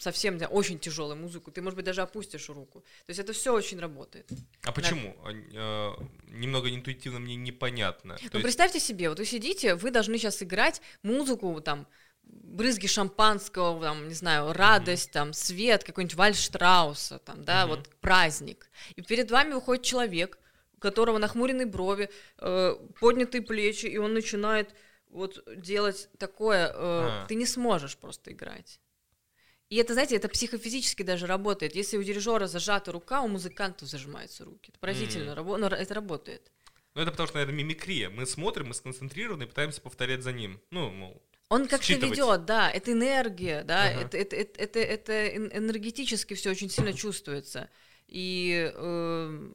[0.00, 2.80] совсем да, очень тяжелую музыку, ты, может быть, даже опустишь руку.
[3.06, 4.28] То есть это все очень работает.
[4.64, 5.16] А почему?
[5.22, 5.30] Да.
[5.30, 5.92] Э,
[6.26, 8.16] немного интуитивно мне непонятно.
[8.20, 8.42] Ну, есть...
[8.42, 11.87] представьте себе, вот вы сидите, вы должны сейчас играть музыку там
[12.24, 15.12] брызги шампанского, там, не знаю, радость, mm-hmm.
[15.12, 17.68] там, свет, какой-нибудь вальс Штрауса, там, да, mm-hmm.
[17.68, 18.68] вот праздник.
[18.96, 20.37] И перед вами выходит человек,
[20.76, 24.74] у которого нахмуренные брови, э, поднятые плечи, и он начинает
[25.10, 27.26] вот делать такое, э, а.
[27.26, 28.80] ты не сможешь просто играть.
[29.68, 31.74] И это, знаете, это психофизически даже работает.
[31.74, 34.70] Если у дирижера зажата рука, у музыкантов зажимаются руки.
[34.70, 35.56] Это поразительно, mm.
[35.58, 36.50] но это работает.
[36.94, 38.08] Ну, это потому что, наверное, мимикрия.
[38.08, 40.60] Мы смотрим, мы сконцентрированы и пытаемся повторять за ним.
[40.70, 44.06] Ну, мол, он как-то ведет, да, это энергия, да, uh-huh.
[44.06, 47.70] это, это, это, это, это энергетически все очень сильно чувствуется.
[48.06, 49.52] И э,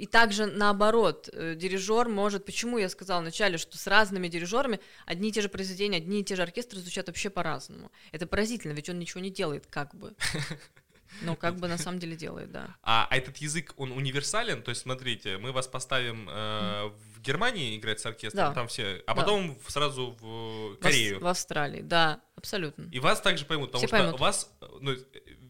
[0.00, 5.28] и также наоборот, э, дирижер может, почему я сказала вначале, что с разными дирижерами одни
[5.28, 7.92] и те же произведения, одни и те же оркестры звучат вообще по-разному.
[8.10, 10.14] Это поразительно, ведь он ничего не делает, как бы.
[11.22, 12.76] Но как бы на самом деле делает, да.
[12.82, 14.62] А, а этот язык, он универсален?
[14.62, 18.54] То есть, смотрите, мы вас поставим э, в Германии играть с оркестром, да.
[18.54, 19.70] там все, а потом да.
[19.70, 21.18] сразу в Корею.
[21.18, 22.88] В, в Австралии, да, абсолютно.
[22.90, 24.20] И вас также поймут, потому все что поймут.
[24.20, 24.96] вас, ну,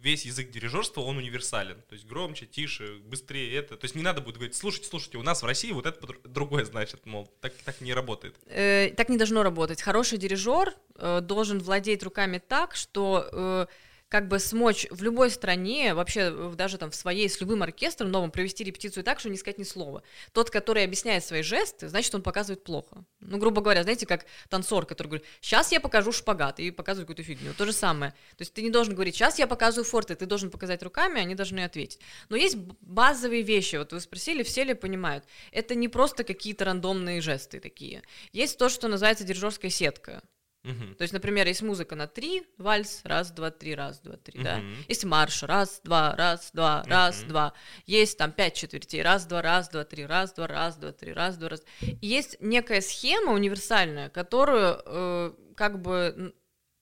[0.00, 1.82] весь язык дирижерства, он универсален.
[1.88, 3.76] То есть громче, тише, быстрее это.
[3.76, 6.64] То есть не надо будет говорить, слушайте, слушайте, у нас в России вот это другое
[6.64, 8.36] значит, мол, так, так не работает.
[8.46, 9.82] Э, так не должно работать.
[9.82, 13.28] Хороший дирижер э, должен владеть руками так, что...
[13.32, 13.66] Э,
[14.10, 18.32] как бы смочь в любой стране, вообще даже там в своей, с любым оркестром новым
[18.32, 20.02] провести репетицию так, что не сказать ни слова.
[20.32, 23.04] Тот, который объясняет свои жесты, значит, он показывает плохо.
[23.20, 27.22] Ну, грубо говоря, знаете, как танцор, который говорит, сейчас я покажу шпагат, и показывает какую-то
[27.22, 27.54] фигню.
[27.54, 28.10] То же самое.
[28.36, 31.36] То есть ты не должен говорить, сейчас я показываю форты, ты должен показать руками, они
[31.36, 32.00] должны ответить.
[32.28, 35.24] Но есть базовые вещи, вот вы спросили, все ли понимают.
[35.52, 38.02] Это не просто какие-то рандомные жесты такие.
[38.32, 40.20] Есть то, что называется дирижерская сетка.
[40.62, 40.94] Угу.
[40.96, 44.44] То есть, например, есть музыка на три, вальс, раз, два, три, раз, два, три, угу.
[44.44, 44.60] да.
[44.88, 46.90] Есть марш, раз, два, раз, два, угу.
[46.90, 47.54] раз, два.
[47.86, 51.38] Есть там пять четвертей, раз, два, раз, два, три, раз, два, раз, два, три, раз,
[51.38, 51.62] два, раз.
[51.80, 56.34] И есть некая схема универсальная, которую э, как бы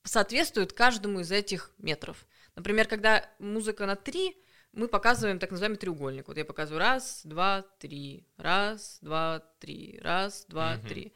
[0.03, 2.27] соответствует каждому из этих метров.
[2.57, 4.37] Например, когда музыка на три,
[4.73, 6.27] мы показываем так называемый треугольник.
[6.27, 10.89] Вот я показываю раз, два, три, раз, два, три, раз, два, угу.
[10.89, 11.13] три.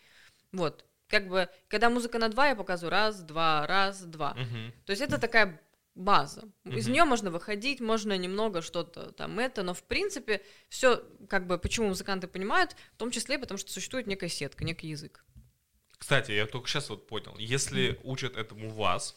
[0.52, 4.30] Вот как бы, когда музыка на два, я показываю раз, два, раз, два.
[4.30, 4.72] Угу.
[4.86, 5.60] То есть это такая
[5.94, 6.48] база.
[6.64, 6.74] Угу.
[6.74, 11.58] Из нее можно выходить, можно немного что-то там это, но в принципе все, как бы,
[11.58, 15.22] почему музыканты понимают, в том числе потому, что существует некая сетка, некий язык.
[15.98, 19.14] Кстати, я только сейчас вот понял, если учат этому вас,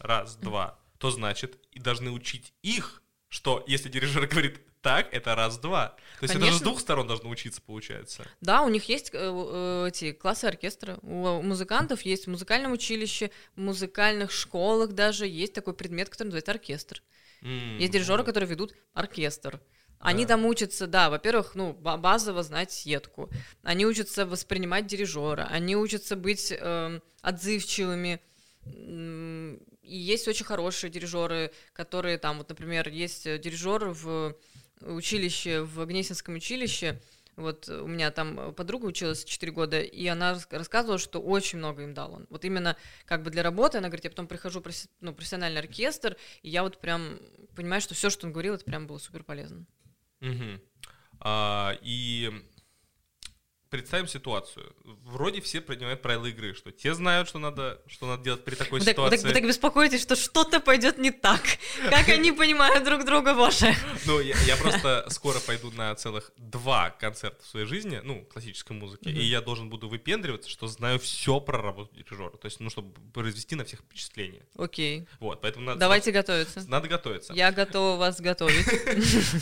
[0.00, 5.88] раз, два, то значит и должны учить их, что если дирижер говорит так, это раз-два.
[6.18, 6.44] То есть Конечно.
[6.44, 8.26] это же с двух сторон должно учиться, получается.
[8.40, 10.98] Да, у них есть э, э, эти классы оркестра.
[11.02, 16.52] У музыкантов есть в музыкальном училище, в музыкальных школах даже есть такой предмет, который называется
[16.52, 17.02] оркестр.
[17.42, 18.26] Mm, есть дирижеры, вот.
[18.26, 19.60] которые ведут оркестр.
[20.00, 20.34] Они да.
[20.34, 23.28] там учатся, да, во-первых, ну, базово знать сетку.
[23.62, 25.48] Они учатся воспринимать дирижера.
[25.50, 28.20] Они учатся быть э, отзывчивыми.
[28.64, 34.34] И есть очень хорошие дирижеры, которые там, вот, например, есть дирижер в
[34.80, 37.00] училище, в Гнесинском училище,
[37.38, 41.94] вот у меня там подруга училась 4 года, и она рассказывала, что очень много им
[41.94, 42.26] дал он.
[42.30, 44.66] Вот именно как бы для работы, она говорит, я потом прихожу в
[45.00, 47.20] ну, профессиональный оркестр, и я вот прям
[47.54, 49.64] понимаю, что все, что он говорил, это прям было супер полезно.
[50.20, 50.60] Угу.
[51.20, 52.32] А, и
[53.70, 54.74] представим ситуацию.
[55.04, 58.80] Вроде все принимают правила игры, что те знают, что надо, что надо делать при такой
[58.80, 59.16] вы ситуации.
[59.16, 61.42] Так, вы, так, вы так беспокоитесь, что что-то пойдет не так.
[61.90, 63.74] Как они понимают друг друга, боже.
[64.06, 68.72] Ну, я, я просто скоро пойду на целых два концерта в своей жизни, ну, классической
[68.72, 72.30] музыки, и я должен буду выпендриваться, что знаю все про работу дирижера.
[72.30, 74.46] То есть, ну, чтобы произвести на всех впечатление.
[74.56, 75.06] Окей.
[75.20, 75.80] Вот, поэтому надо...
[75.80, 76.64] Давайте готовиться.
[76.68, 77.32] Надо готовиться.
[77.34, 78.66] Я готова вас готовить.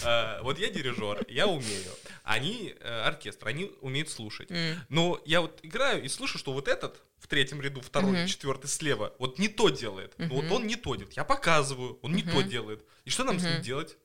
[0.04, 1.90] А, вот я дирижер, я умею.
[2.22, 4.50] Они э, оркестр, они умеют слушать.
[4.88, 9.14] Но я вот играю и слышу, что вот этот в третьем ряду, второй, четвертый слева,
[9.18, 10.14] вот не то делает.
[10.18, 11.16] Вот он не то делает.
[11.16, 12.84] Я показываю, он не то делает.
[13.04, 13.96] И что нам с ним делать?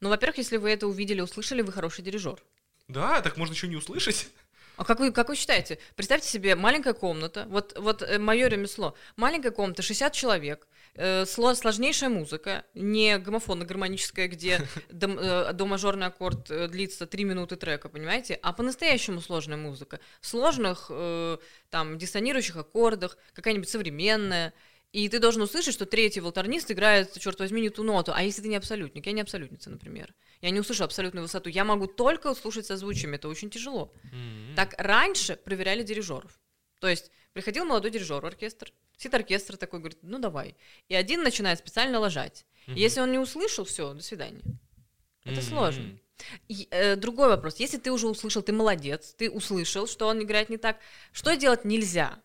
[0.00, 2.42] Ну, во-первых, если вы это увидели, услышали, вы хороший дирижер.
[2.88, 4.28] Да, так можно еще не услышать.
[4.76, 5.78] А как вы, как вы считаете?
[5.94, 12.10] Представьте себе, маленькая комната, вот, вот э, мое ремесло, маленькая комната, 60 человек, э, сложнейшая
[12.10, 18.38] музыка, не гомофонно-гармоническая, где до, э, до мажорный аккорд э, длится 3 минуты трека, понимаете?
[18.42, 20.00] А по-настоящему сложная музыка.
[20.20, 21.38] В сложных, э,
[21.70, 24.52] там, диссонирующих аккордах, какая-нибудь современная,
[24.92, 28.12] и ты должен услышать, что третий волторнист играет, черт возьми, не ту ноту.
[28.14, 29.06] А если ты не абсолютник?
[29.06, 30.14] Я не абсолютница, например.
[30.40, 31.48] Я не услышу абсолютную высоту.
[31.48, 33.16] Я могу только услышать созвучиями.
[33.16, 33.92] Это очень тяжело.
[34.04, 34.56] Mm-hmm.
[34.56, 36.40] Так раньше проверяли дирижеров.
[36.80, 40.54] То есть приходил молодой дирижер в оркестр, сидит оркестр такой, говорит, ну давай.
[40.88, 42.44] И один начинает специально ложать.
[42.66, 42.74] Mm-hmm.
[42.74, 44.42] Если он не услышал, все, до свидания.
[45.24, 45.48] Это mm-hmm.
[45.48, 45.98] сложно.
[46.48, 47.56] И, э, другой вопрос.
[47.56, 50.78] Если ты уже услышал, ты молодец, ты услышал, что он играет не так,
[51.12, 52.20] что делать нельзя?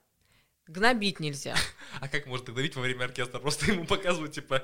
[0.67, 1.55] Гнобить нельзя.
[2.01, 3.39] А как можно гнобить во время оркестра?
[3.39, 4.63] Просто ему показывают, типа...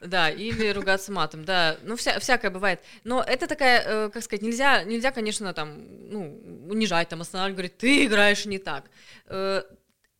[0.00, 2.80] Да, или ругаться матом, да, ну вся, всякое бывает.
[3.02, 7.78] Но это такая, э, как сказать, нельзя, нельзя, конечно, там, ну, унижать, там, останавливать, говорить,
[7.78, 8.84] ты играешь не так.
[9.26, 9.62] Э,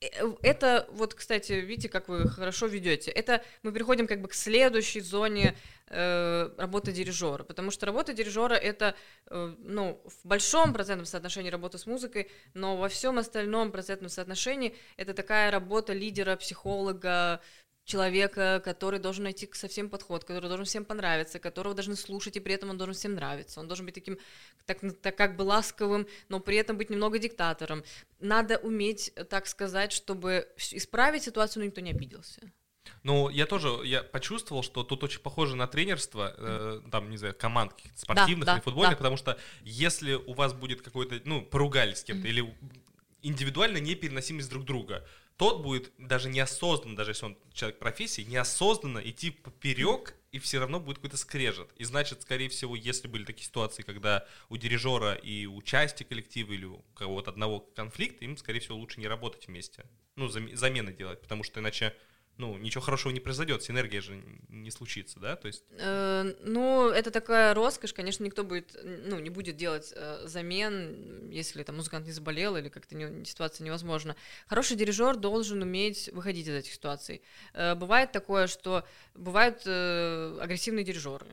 [0.00, 3.10] это вот, кстати, видите, как вы хорошо ведете.
[3.10, 5.56] Это мы переходим как бы к следующей зоне
[5.88, 8.94] э, работы дирижера, потому что работа дирижера это,
[9.26, 14.76] э, ну, в большом процентном соотношении работа с музыкой, но во всем остальном процентном соотношении
[14.96, 17.40] это такая работа лидера, психолога,
[17.88, 22.54] человека, который должен найти совсем подход, который должен всем понравиться, которого должны слушать, и при
[22.54, 23.60] этом он должен всем нравиться.
[23.60, 24.18] Он должен быть таким,
[24.66, 27.82] так, так как бы ласковым, но при этом быть немного диктатором.
[28.20, 32.42] Надо уметь, так сказать, чтобы исправить ситуацию, но никто не обиделся.
[33.02, 37.34] Ну, я тоже, я почувствовал, что тут очень похоже на тренерство, э, там, не знаю,
[37.34, 38.96] команд спортивных да, или футбольных, да.
[38.96, 42.30] потому что если у вас будет какой-то, ну, поругались с кем-то, mm-hmm.
[42.30, 42.54] или
[43.22, 45.06] индивидуально непереносимость друг друга,
[45.38, 50.80] тот будет даже неосознанно, даже если он человек профессии, неосознанно идти поперек, и все равно
[50.80, 51.70] будет какой-то скрежет.
[51.76, 56.52] И значит, скорее всего, если были такие ситуации, когда у дирижера и у части коллектива
[56.52, 59.86] или у кого-то одного конфликт, им, скорее всего, лучше не работать вместе.
[60.16, 61.94] Ну, замены делать, потому что иначе
[62.38, 65.64] ну, ничего хорошего не произойдет, синергия же не случится, да, то есть...
[65.72, 71.64] Э, ну, это такая роскошь, конечно, никто будет, ну, не будет делать э, замен, если
[71.64, 74.14] там музыкант не заболел или как-то не, ситуация невозможна.
[74.46, 77.22] Хороший дирижер должен уметь выходить из этих ситуаций.
[77.54, 81.26] Э, бывает такое, что бывают э, агрессивные дирижеры,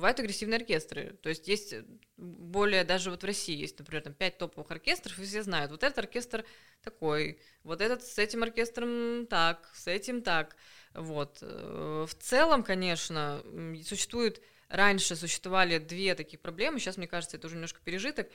[0.00, 1.16] бывают агрессивные оркестры.
[1.22, 1.74] То есть есть
[2.16, 5.82] более, даже вот в России есть, например, там пять топовых оркестров, и все знают, вот
[5.84, 6.44] этот оркестр
[6.82, 10.56] такой, вот этот с этим оркестром так, с этим так.
[10.94, 11.38] Вот.
[11.42, 13.42] Э, в целом, конечно,
[13.84, 18.28] существует раньше существовали две таких проблемы, сейчас, мне кажется, это уже немножко пережиток.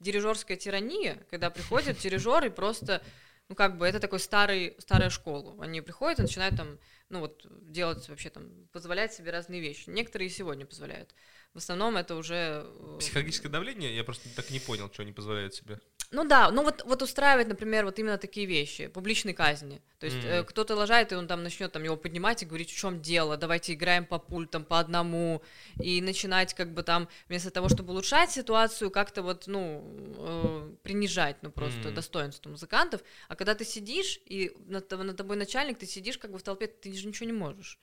[0.00, 3.02] Дирижерская тирания, когда приходят дирижеры просто,
[3.48, 5.54] ну, как бы, это такой старый, старая школа.
[5.62, 9.90] Они приходят и начинают там, ну, вот, делать вообще там, позволять себе разные вещи.
[9.90, 11.14] Некоторые сегодня позволяют.
[11.52, 12.64] В основном это уже...
[12.64, 13.94] Э, Психологическое давление?
[13.94, 15.80] Я просто так не понял, что они позволяют себе.
[16.14, 19.82] Ну да, ну вот, вот устраивать, например, вот именно такие вещи, публичные казни.
[19.98, 20.40] То есть mm-hmm.
[20.40, 23.36] э, кто-то лажает, и он там начнет там его поднимать и говорить, в чем дело,
[23.36, 25.42] давайте играем по пультам, по одному,
[25.82, 29.82] и начинать как бы там, вместо того, чтобы улучшать ситуацию, как-то вот, ну,
[30.18, 31.94] э, принижать, ну, просто mm-hmm.
[31.94, 33.02] достоинство музыкантов.
[33.28, 36.68] А когда ты сидишь, и над, над тобой начальник, ты сидишь как бы в толпе,
[36.68, 37.80] ты же ничего не можешь.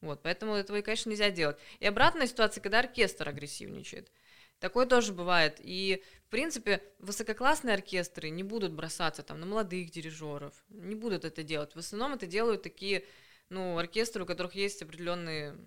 [0.00, 1.58] Вот, поэтому этого, конечно, нельзя делать.
[1.80, 4.10] И обратная ситуация, когда оркестр агрессивничает.
[4.58, 5.60] Такое тоже бывает.
[5.60, 11.42] И, в принципе, высококлассные оркестры не будут бросаться там на молодых дирижеров, не будут это
[11.42, 11.74] делать.
[11.74, 13.04] В основном это делают такие,
[13.50, 15.58] ну, оркестры, у которых есть определенные,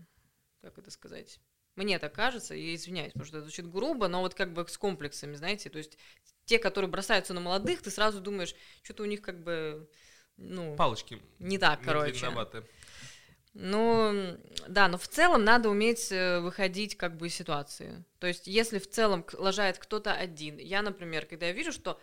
[0.62, 1.40] как это сказать,
[1.78, 4.78] мне так кажется, я извиняюсь, потому что это звучит грубо, но вот как бы с
[4.80, 5.98] комплексами, знаете, то есть
[6.46, 9.88] те, которые бросаются на молодых, ты сразу думаешь, что-то у них как бы,
[10.38, 10.76] ну...
[10.76, 11.22] Палочки.
[11.38, 12.32] Не так, короче.
[13.60, 18.04] Ну, да, но в целом надо уметь э, выходить как бы из ситуации.
[18.20, 22.00] То есть, если в целом лажает кто-то один, я, например, когда я вижу, что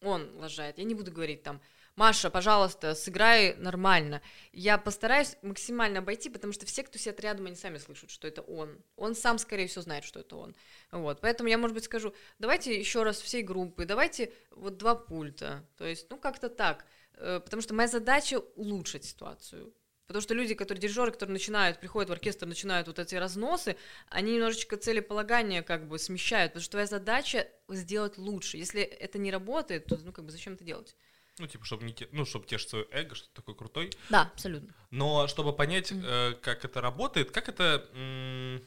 [0.00, 1.60] он лажает, я не буду говорить там,
[1.96, 4.22] Маша, пожалуйста, сыграй нормально.
[4.52, 8.40] Я постараюсь максимально обойти, потому что все, кто сидят рядом, они сами слышат, что это
[8.40, 8.78] он.
[8.96, 10.56] Он сам, скорее всего, знает, что это он.
[10.92, 15.62] Вот, поэтому я, может быть, скажу, давайте еще раз всей группы, давайте вот два пульта.
[15.76, 16.86] То есть, ну, как-то так.
[17.14, 19.74] Э, потому что моя задача улучшить ситуацию.
[20.06, 23.76] Потому что люди, которые дирижеры, которые начинают, приходят в оркестр, начинают вот эти разносы,
[24.08, 28.56] они немножечко целеполагание как бы смещают, потому что твоя задача сделать лучше.
[28.56, 30.94] Если это не работает, то ну как бы зачем это делать?
[31.38, 33.90] Ну, типа, чтобы не те, ну, чтобы тешить свое эго, что ты такой крутой.
[34.08, 34.74] Да, абсолютно.
[34.90, 36.32] Но чтобы понять, mm-hmm.
[36.32, 38.62] э, как это работает, как это м-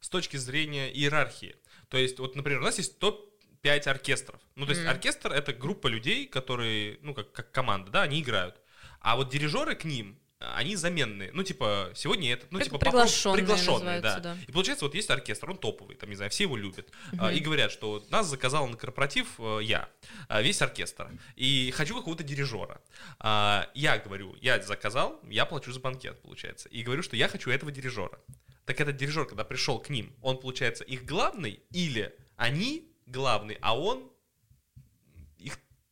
[0.00, 1.56] с точки зрения иерархии.
[1.88, 4.40] То есть, вот, например, у нас есть топ-5 оркестров.
[4.56, 4.90] Ну, то есть, mm-hmm.
[4.90, 8.60] оркестр— это группа людей, которые, ну, как, как команда, да, они играют.
[9.00, 11.30] А вот дирижеры к ним они заменные.
[11.32, 14.20] Ну, типа, сегодня этот, ну, типа, приглашенные, приглашенные да.
[14.20, 14.36] да.
[14.46, 16.90] И получается, вот есть оркестр, он топовый, там, не знаю, все его любят.
[17.12, 17.34] Uh-huh.
[17.34, 19.88] И говорят, что нас заказал на корпоратив э, я,
[20.28, 21.10] а, весь оркестр.
[21.36, 22.80] И хочу какого-то дирижера.
[23.18, 26.68] А, я говорю, я заказал, я плачу за банкет, получается.
[26.68, 28.20] И говорю, что я хочу этого дирижера.
[28.66, 33.78] Так этот дирижер, когда пришел к ним, он, получается, их главный или они главный, а
[33.78, 34.10] он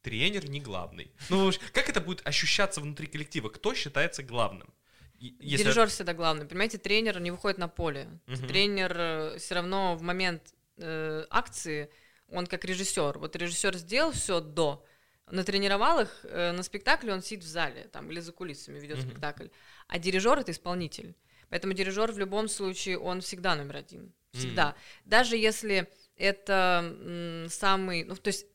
[0.04, 1.10] тренер не главный.
[1.30, 3.48] Ну, как это будет ощущаться внутри коллектива?
[3.48, 4.72] Кто считается главным?
[5.18, 5.64] Если...
[5.64, 6.44] Дирижер всегда главный.
[6.44, 8.08] Понимаете, тренер не выходит на поле.
[8.28, 8.46] Угу.
[8.46, 10.42] Тренер э, все равно в момент
[10.76, 11.88] э, акции,
[12.28, 13.18] он как режиссер.
[13.18, 14.84] Вот режиссер сделал все до,
[15.30, 19.06] натренировал их, э, на спектакле он сидит в зале там, или за кулисами ведет угу.
[19.08, 19.46] спектакль.
[19.88, 21.14] А дирижер это исполнитель.
[21.48, 24.12] Поэтому дирижер в любом случае, он всегда номер один.
[24.32, 24.70] Всегда.
[24.70, 24.74] Mm.
[25.04, 28.46] Даже если это м, самый, ну, то есть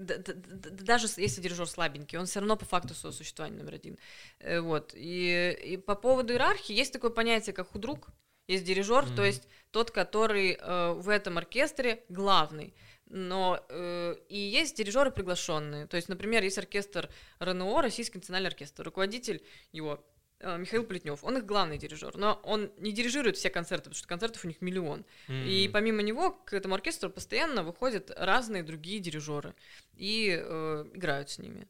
[0.00, 3.98] даже если дирижер слабенький, он все равно по факту своего существования номер один.
[4.38, 4.92] Э, вот.
[4.94, 8.08] И, и по поводу иерархии есть такое понятие, как худрук,
[8.48, 9.16] есть дирижер, mm-hmm.
[9.16, 12.74] то есть тот, который э, в этом оркестре главный.
[13.06, 15.86] Но э, и есть дирижеры приглашенные.
[15.86, 18.84] То есть, например, есть оркестр РНО, Российский национальный оркестр.
[18.84, 19.42] Руководитель
[19.72, 20.04] его
[20.40, 24.44] Михаил Плетнев, он их главный дирижер, но он не дирижирует все концерты, потому что концертов
[24.44, 25.04] у них миллион.
[25.28, 25.48] Mm-hmm.
[25.48, 29.54] И помимо него к этому оркестру постоянно выходят разные другие дирижеры
[29.96, 31.68] и э, играют с ними.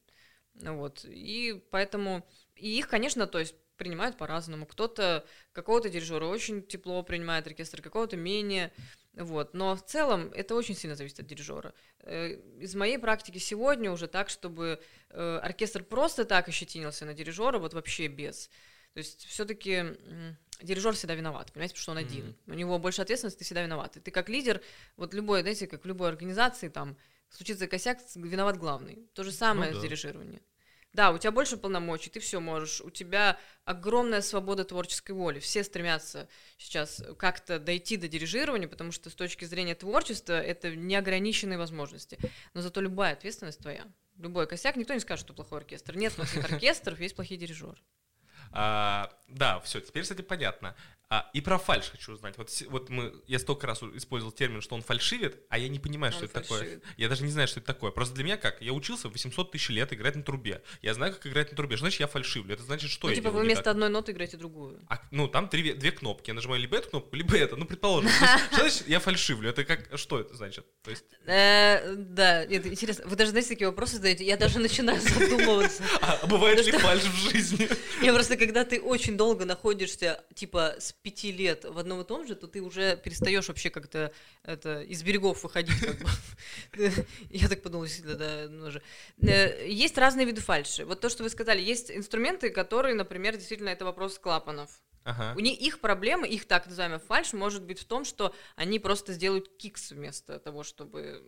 [0.55, 1.05] Вот.
[1.05, 4.67] И поэтому и их, конечно, то есть принимают по-разному.
[4.67, 8.73] Кто-то какого-то дирижера очень тепло принимает оркестр, какого-то менее.
[9.15, 9.55] Вот.
[9.55, 11.73] Но в целом это очень сильно зависит от дирижера.
[12.01, 17.59] Э, из моей практики сегодня уже так, чтобы э, оркестр просто так ощетинился на дирижера,
[17.59, 18.51] вот вообще без.
[18.93, 19.97] То есть все-таки
[20.61, 22.27] дирижер всегда виноват, понимаете, потому что он один.
[22.27, 22.53] Mm-hmm.
[22.53, 23.97] У него больше ответственности, ты всегда виноват.
[23.97, 24.61] И ты как лидер,
[24.99, 26.99] вот любой, знаете, как в любой организации, там,
[27.31, 29.09] случится косяк, виноват главный.
[29.15, 29.81] То же самое ну, да.
[29.81, 30.43] с дирижированием.
[30.93, 32.81] Да, у тебя больше полномочий, ты все можешь.
[32.81, 35.39] У тебя огромная свобода творческой воли.
[35.39, 36.29] Все стремятся
[36.59, 42.19] сейчас как-то дойти до дирижирования, потому что с точки зрения творчества это неограниченные возможности.
[42.55, 43.87] Но зато любая ответственность твоя.
[44.17, 45.97] Любой косяк, никто не скажет, что плохой оркестр.
[45.97, 47.79] Нет плохих оркестров, есть плохие дирижеры.
[48.53, 50.75] А, да, все, теперь, кстати, понятно.
[51.13, 52.39] А, и про фальш хочу узнать.
[52.39, 56.13] Вот, вот мы, я столько раз использовал термин, что он фальшивит, а я не понимаю,
[56.13, 56.81] он что это такое.
[56.97, 57.91] Я даже не знаю, что это такое.
[57.91, 58.63] Просто для меня как?
[58.63, 60.63] Я учился 800 тысяч лет играть на трубе.
[60.83, 61.77] Я знаю, как играть на трубе.
[61.77, 62.55] Значит я фальшивлю?
[62.55, 64.79] Это значит, что ну, я типа вы вместо одной ноты играете другую.
[64.87, 66.31] А, ну, там три, две кнопки.
[66.31, 67.57] Я нажимаю либо эту кнопку, либо это.
[67.57, 68.09] Ну, предположим.
[68.53, 69.51] Что значит я фальшивлю?
[69.51, 70.65] Это как, что это значит?
[70.85, 71.05] То есть...
[71.27, 73.05] Э, да, это интересно.
[73.09, 74.25] Вы даже, знаете, такие вопросы задаете?
[74.25, 75.83] Я даже начинаю задумываться.
[76.03, 77.69] А бывает ли фальш в жизни?
[78.01, 82.27] Я просто, когда ты очень долго находишься, типа, с пяти лет в одном и том
[82.27, 85.75] же, то ты уже перестаешь вообще как-то это, из берегов выходить.
[87.31, 88.83] Я так подумала, да, ну же.
[89.23, 90.85] Э, есть разные виды фальши.
[90.85, 94.71] Вот то, что вы сказали, есть инструменты, которые, например, действительно, это вопрос клапанов.
[95.05, 95.35] Ага.
[95.37, 99.13] У них их проблема, их так называемая фальш, может быть в том, что они просто
[99.13, 101.23] сделают кикс вместо того, чтобы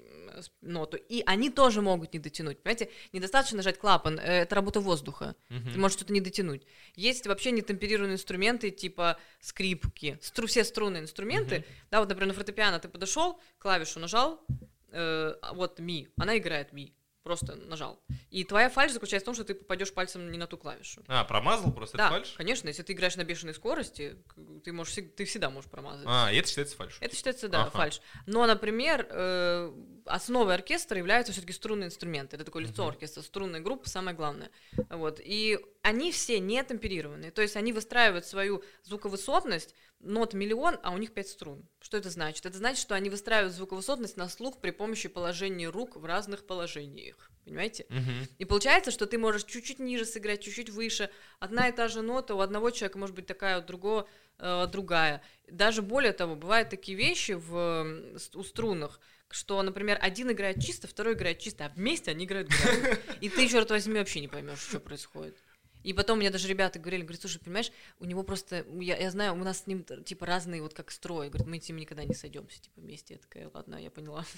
[0.61, 0.97] ноту.
[0.97, 2.59] И они тоже могут не дотянуть.
[2.63, 5.37] Понимаете, недостаточно нажать клапан, э, это работа воздуха.
[5.51, 5.71] Угу.
[5.73, 6.67] Ты можешь что-то не дотянуть.
[6.95, 11.57] Есть вообще нетемперированные инструменты, типа скрипки, стру, все струнные инструменты.
[11.57, 11.65] Угу.
[11.91, 14.45] Да, вот, например, на фортепиано ты подошел, клавишу нажал,
[14.91, 16.93] э, вот ми, она играет ми
[17.23, 18.03] просто нажал.
[18.31, 21.03] И твоя фальш заключается в том, что ты попадешь пальцем не на ту клавишу.
[21.09, 22.35] А, промазал просто да, фальш?
[22.37, 24.17] конечно, если ты играешь на бешеной скорости,
[24.65, 26.07] ты, можешь, ты всегда можешь промазать.
[26.09, 26.99] А, и это считается фальш?
[27.01, 27.71] Это считается, да, ага.
[27.71, 28.01] фальш.
[28.27, 29.73] Но, например, э,
[30.07, 32.37] основой оркестра являются все-таки струнные инструменты.
[32.37, 32.91] Это такое лицо uh-huh.
[32.91, 34.51] оркестра, струнная группа, самое главное.
[34.91, 35.21] Вот.
[35.23, 37.33] И они все не темперированные.
[37.33, 41.69] То есть они выстраивают свою звуковысотность, нот миллион, а у них пять струн.
[41.81, 42.47] Что это значит?
[42.47, 47.31] Это значит, что они выстраивают звуковысотность на слух при помощи положения рук в разных положениях.
[47.45, 47.87] Понимаете?
[47.89, 48.29] Uh-huh.
[48.39, 51.11] И получается, что ты можешь чуть-чуть ниже сыграть, чуть-чуть выше.
[51.41, 54.09] Одна и та же нота у одного человека может быть такая, у другого
[54.39, 55.23] э, другая.
[55.49, 61.15] Даже более того, бывают такие вещи в, у струнах, что, например, один играет чисто, второй
[61.15, 62.99] играет чисто, а вместе они играют грязно.
[63.21, 65.37] И ты, черт возьми, вообще не поймешь, что происходит.
[65.83, 69.33] И потом мне даже ребята говорили, говорят, слушай, понимаешь, у него просто, я, я знаю,
[69.35, 71.29] у нас с ним, типа, разные вот как строй.
[71.29, 73.15] Говорит, мы с ним никогда не сойдемся, типа, вместе.
[73.15, 74.25] Я такая, ладно, я поняла.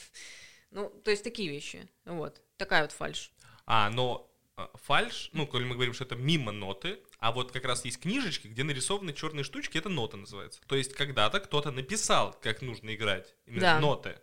[0.71, 1.89] Ну, то есть такие вещи.
[2.05, 2.43] Вот.
[2.57, 3.31] Такая вот фальш.
[3.65, 7.65] А, но а, фальш, ну, коли мы говорим, что это мимо ноты, а вот как
[7.65, 10.61] раз есть книжечки, где нарисованы черные штучки, это нота называется.
[10.67, 13.81] То есть когда-то кто-то написал, как нужно играть, именно да.
[13.81, 14.19] ноты.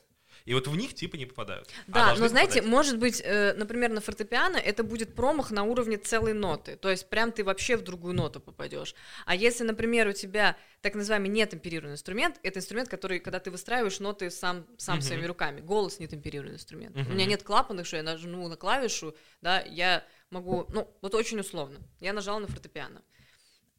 [0.45, 1.69] И вот в них типа не попадают.
[1.87, 2.69] А да, а но знаете, попадать.
[2.69, 6.75] может быть, э, например, на фортепиано это будет промах на уровне целой ноты.
[6.75, 8.95] То есть прям ты вообще в другую ноту попадешь.
[9.25, 13.99] А если, например, у тебя так называемый нетемперированный инструмент, это инструмент, который, когда ты выстраиваешь
[13.99, 15.01] ноты сам, сам uh-huh.
[15.01, 15.61] своими руками.
[15.61, 16.95] Голос нетемперированный инструмент.
[16.95, 17.07] Uh-huh.
[17.09, 21.39] У меня нет клапанных, что я нажму на клавишу, да, я могу, ну, вот очень
[21.39, 21.79] условно.
[21.99, 23.03] Я нажала на фортепиано.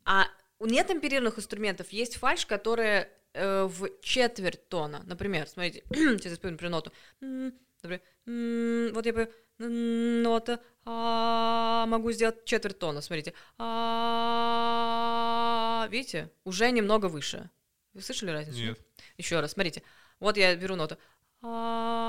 [0.05, 0.27] А
[0.59, 5.03] у нетемперированных инструментов есть фальш, которая э, в четверть тона.
[5.07, 6.93] Например, смотрите, сейчас я спою, например, ноту.
[7.21, 8.01] Например,
[8.95, 9.29] вот я пою
[9.59, 13.33] нота, а, могу сделать четверть тона, смотрите.
[13.59, 15.09] А,
[15.91, 17.51] видите, уже немного выше.
[17.95, 18.59] Вы слышали разницу?
[18.59, 18.79] Нет.
[19.17, 19.83] Еще раз, смотрите.
[20.19, 20.99] Вот я беру ноту.
[21.43, 22.03] А,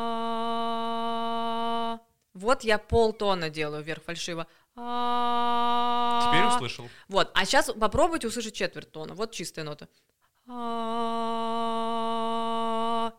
[2.34, 4.48] вот я полтона делаю вверх фальшиво.
[4.76, 6.90] Теперь услышал.
[7.08, 9.14] Вот, а сейчас попробуйте услышать четверть тона.
[9.14, 9.88] Вот чистая нота.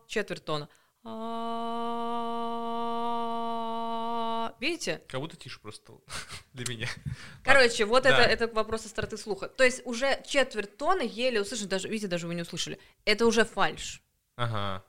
[0.07, 0.69] Четверть тона.
[4.59, 5.01] Видите?
[5.07, 5.93] Как будто тише просто
[6.53, 6.87] для меня.
[7.43, 9.47] Короче, вот это, это вопрос остроты слуха.
[9.47, 12.79] То есть уже четверть тона еле услышать, даже, видите, даже вы не услышали.
[13.05, 14.01] Это уже фальш.
[14.35, 14.83] Ага.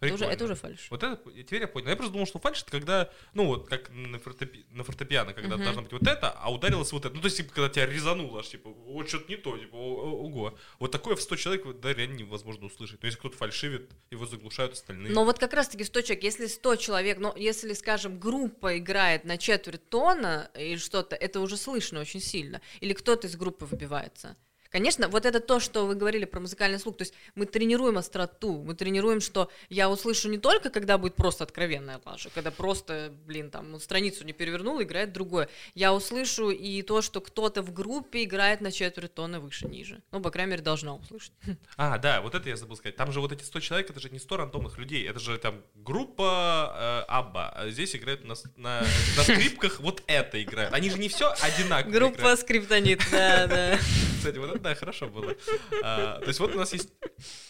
[0.00, 0.86] Это уже, это уже фальш.
[0.90, 1.88] Вот это, теперь я понял.
[1.88, 5.56] Я просто думал, что фальш это когда, ну вот, как на, фортепи, на фортепиано, когда
[5.56, 5.64] uh-huh.
[5.64, 7.14] должно быть вот это, а ударилось вот это.
[7.14, 10.56] Ну, то есть, типа, когда тебя резануло, аж, типа, вот что-то не то, типа, ого.
[10.78, 13.02] Вот такое в 100 человек, да, реально невозможно услышать.
[13.02, 15.12] Но если кто-то фальшивит, его заглушают остальные.
[15.12, 19.36] Но вот как раз-таки 100 человек, если 100 человек, но если, скажем, группа играет на
[19.36, 22.62] четверть тона или что-то, это уже слышно очень сильно.
[22.80, 24.36] Или кто-то из группы выбивается.
[24.70, 28.62] Конечно, вот это то, что вы говорили про музыкальный слух, то есть мы тренируем остроту,
[28.62, 33.50] мы тренируем, что я услышу не только, когда будет просто откровенная лажа, когда просто, блин,
[33.50, 35.48] там, страницу не перевернул, играет другое.
[35.74, 40.02] Я услышу и то, что кто-то в группе играет на четверть тона выше, ниже.
[40.12, 41.32] Ну, по крайней мере, должна услышать.
[41.76, 42.96] А, да, вот это я забыл сказать.
[42.96, 45.62] Там же вот эти 100 человек, это же не 100 рандомных людей, это же там
[45.74, 47.48] группа э, Абба.
[47.50, 48.82] А здесь играют на, на,
[49.16, 50.74] на скрипках вот это играют.
[50.74, 52.40] Они же не все одинаково Группа играют.
[52.40, 53.78] скриптонит, да, да.
[54.18, 55.36] Кстати, вот да, хорошо было.
[55.82, 56.90] А, то есть вот у нас есть...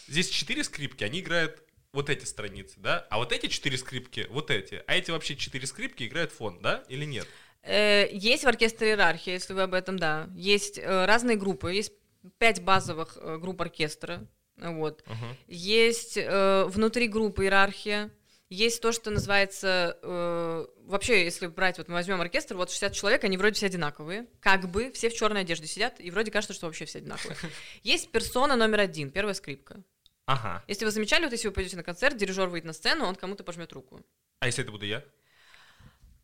[0.07, 3.05] Здесь четыре скрипки, они играют вот эти страницы, да?
[3.09, 4.83] А вот эти четыре скрипки, вот эти.
[4.87, 6.83] А эти вообще четыре скрипки играют фон, да?
[6.87, 7.27] Или нет?
[7.63, 10.29] Э, есть в оркестре иерархия, если вы об этом, да.
[10.33, 11.93] Есть э, разные группы, есть
[12.37, 15.03] пять базовых э, групп оркестра, вот.
[15.07, 15.35] Uh-huh.
[15.47, 18.11] Есть внутри группы иерархия,
[18.51, 23.23] есть то, что называется, э, вообще, если брать, вот мы возьмем оркестр, вот 60 человек,
[23.23, 26.65] они вроде все одинаковые, как бы все в черной одежде сидят, и вроде кажется, что
[26.65, 27.37] вообще все одинаковые.
[27.83, 29.81] Есть персона номер один, первая скрипка.
[30.25, 30.63] Ага.
[30.67, 33.45] Если вы замечали, вот если вы пойдете на концерт, дирижер выйдет на сцену, он кому-то
[33.45, 34.05] пожмет руку.
[34.39, 35.01] А если это буду я?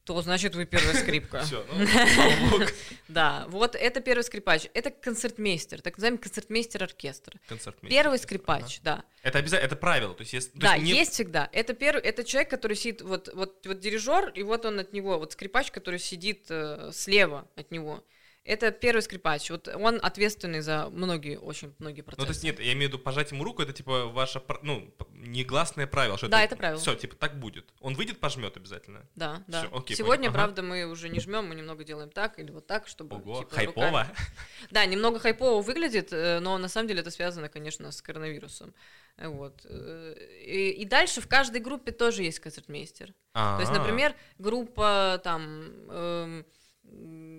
[0.08, 1.42] То значит вы первая скрипка.
[1.42, 2.66] Все, ну,
[3.10, 4.68] Да, вот это первый скрипач.
[4.74, 7.38] Это концертмейстер, так называемый концертмейстер оркестра.
[7.50, 7.90] Концертмейстер.
[7.90, 9.04] Первый скрипач, да.
[9.22, 10.52] Это обязательно, это правило, то есть.
[10.54, 11.50] Да, есть всегда.
[11.52, 15.20] Это первый, это человек, который сидит, вот, вот, вот дирижер, и вот он от него,
[15.20, 18.02] вот скрипач, который сидит э, слева от него.
[18.48, 19.50] Это первый скрипач.
[19.50, 22.22] Вот он ответственный за многие, очень многие процессы.
[22.22, 24.90] Ну, то есть нет, я имею в виду пожать ему руку, это типа ваше, ну,
[25.12, 26.18] негласное правило.
[26.18, 26.80] Что да, это, это правило.
[26.80, 27.74] Все, типа так будет.
[27.82, 29.06] Он выйдет, пожмет обязательно.
[29.16, 29.66] Да, да.
[29.66, 30.34] Все, окей, Сегодня, понял.
[30.34, 30.70] правда, ага.
[30.70, 33.18] мы уже не жмем, мы немного делаем так или вот так, чтобы...
[33.18, 33.86] Ого, типа, хайпово.
[33.86, 34.16] Руками.
[34.72, 38.74] Да, немного хайпово выглядит, э, но на самом деле это связано, конечно, с коронавирусом.
[39.18, 39.66] Вот.
[39.66, 43.14] Э, и, и дальше в каждой группе тоже есть концертмейстер.
[43.34, 43.58] А-а-а.
[43.58, 45.70] То есть, например, группа там...
[45.90, 46.46] Эм,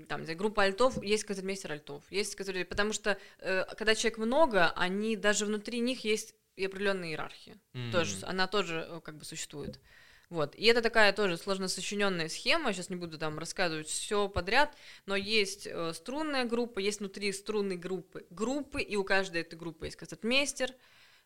[0.08, 5.16] там, группа альтов, есть концертмейстер альтов, есть которые, потому что э, когда человек много, они
[5.16, 7.92] даже внутри них есть и определенная иерархия, mm-hmm.
[7.92, 9.80] тоже, она тоже э, как бы существует.
[10.30, 10.54] Вот.
[10.56, 12.72] И это такая тоже сложно сочиненная схема.
[12.72, 14.76] Сейчас не буду там рассказывать все подряд,
[15.06, 19.86] но есть э, струнная группа, есть внутри струнной группы группы, и у каждой этой группы
[19.86, 20.74] есть концертмейстер.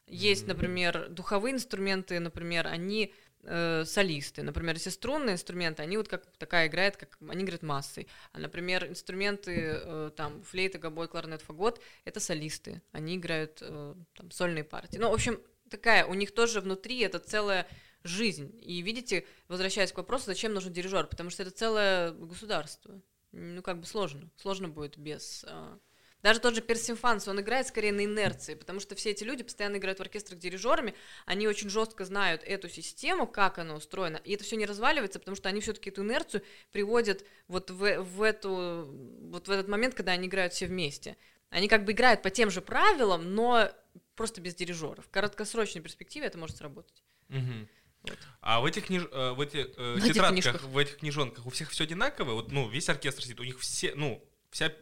[0.07, 4.43] Есть, например, духовые инструменты, например, они э, солисты.
[4.43, 8.09] Например, если струнные инструменты, они вот как такая играют, как они играют массой.
[8.33, 12.83] А, например, инструменты э, там флейта, гобой, кларнет, фагот— это солисты.
[12.93, 14.99] Они играют э, там сольные партии.
[14.99, 15.41] Ну, в общем,
[15.71, 17.67] такая, у них тоже внутри это целая
[18.05, 18.59] жизнь.
[18.63, 21.07] И видите, возвращаясь к вопросу, зачем нужен дирижер?
[21.07, 23.01] Потому что это целое государство.
[23.33, 24.31] Ну, как бы сложно.
[24.37, 25.45] Сложно будет без...
[25.49, 25.79] Э,
[26.23, 29.77] Даже тот же Персимфанс, он играет скорее на инерции, потому что все эти люди постоянно
[29.77, 30.95] играют в оркестрах дирижерами,
[31.27, 35.37] они очень жестко знают эту систему, как она устроена, и это все не разваливается, потому
[35.37, 38.89] что они все-таки эту инерцию приводят вот в, в, эту,
[39.31, 41.17] вот в этот момент, когда они играют все вместе.
[41.51, 43.71] Они как бы играют по тем же правилам, но
[44.15, 45.05] просто без дирижеров.
[45.05, 47.03] В краткосрочной перспективе это может сработать.
[47.29, 47.69] Угу.
[48.03, 48.19] Вот.
[48.41, 49.07] А в этих, книж...
[49.13, 52.33] Э, в этих э, тетрадках, в этих книжонках у всех все одинаково?
[52.33, 54.73] Вот, ну, весь оркестр сидит, у них все, ну, вся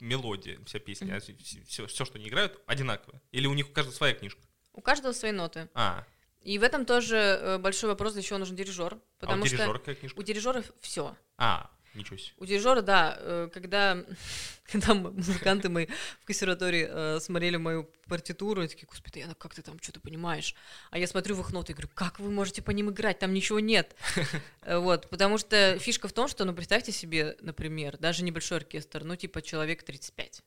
[0.00, 1.64] мелодия, вся песня, mm-hmm.
[1.66, 3.20] все, все, что они играют, одинаково?
[3.32, 4.40] Или у них у каждого своя книжка?
[4.72, 5.68] У каждого свои ноты.
[5.74, 6.04] А.
[6.42, 8.98] И в этом тоже э, большой вопрос, для чего нужен дирижер.
[9.18, 10.18] Потому а у дирижера какая книжка?
[10.18, 11.16] У дирижера все.
[11.38, 12.34] А, Ничего себе.
[12.36, 14.04] У дирижера, да, э, когда,
[14.70, 15.86] когда музыканты мои
[16.20, 20.54] в консерватории э, смотрели мою партитуру, и такие, господи, Яна, как ты там что-то понимаешь?
[20.90, 23.32] А я смотрю в их ноты и говорю, как вы можете по ним играть, там
[23.32, 23.96] ничего нет.
[24.62, 29.04] Э, вот, потому что фишка в том, что, ну, представьте себе, например, даже небольшой оркестр,
[29.04, 30.42] ну, типа человек 35.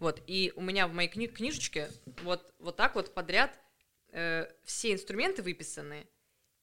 [0.00, 1.90] Вот, и у меня в моей кни- книжечке
[2.22, 3.56] вот, вот так вот подряд
[4.12, 6.08] э, все инструменты выписаны,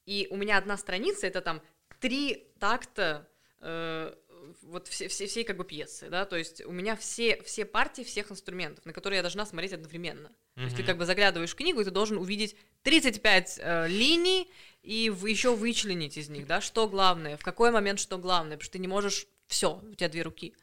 [0.06, 1.62] и у меня одна страница, это там
[2.00, 3.28] три такта
[3.60, 4.14] э,
[4.62, 8.02] вот все, все, всей как бы пьесы, да, то есть у меня все, все партии
[8.02, 10.28] всех инструментов, на которые я должна смотреть одновременно.
[10.28, 10.54] Mm-hmm.
[10.54, 14.50] То есть ты как бы заглядываешь в книгу, и ты должен увидеть 35 э, линий
[14.82, 18.64] и в, еще вычленить из них, да, что главное, в какой момент что главное, потому
[18.64, 20.54] что ты не можешь все, у тебя две руки.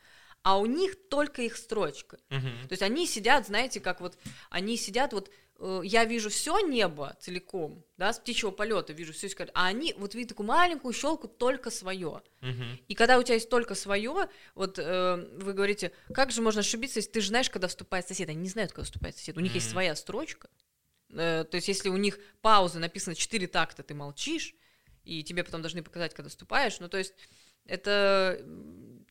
[0.43, 2.19] А у них только их строчка.
[2.29, 2.67] Mm-hmm.
[2.67, 4.17] То есть они сидят, знаете, как вот,
[4.51, 5.31] они сидят вот
[5.84, 10.30] я вижу все небо целиком, да, с птичьего полета вижу все, а они вот видят
[10.30, 12.22] такую маленькую щелку только свое.
[12.41, 12.78] Uh-huh.
[12.88, 16.99] И когда у тебя есть только свое, вот э, вы говорите, как же можно ошибиться,
[16.99, 19.53] если ты же знаешь, когда вступает сосед, они не знают, когда вступает сосед, у них
[19.53, 19.55] uh-huh.
[19.55, 20.49] есть своя строчка,
[21.09, 24.53] э, то есть если у них пауза написано 4 такта, ты молчишь,
[25.03, 27.13] и тебе потом должны показать, когда вступаешь, ну то есть
[27.66, 28.45] это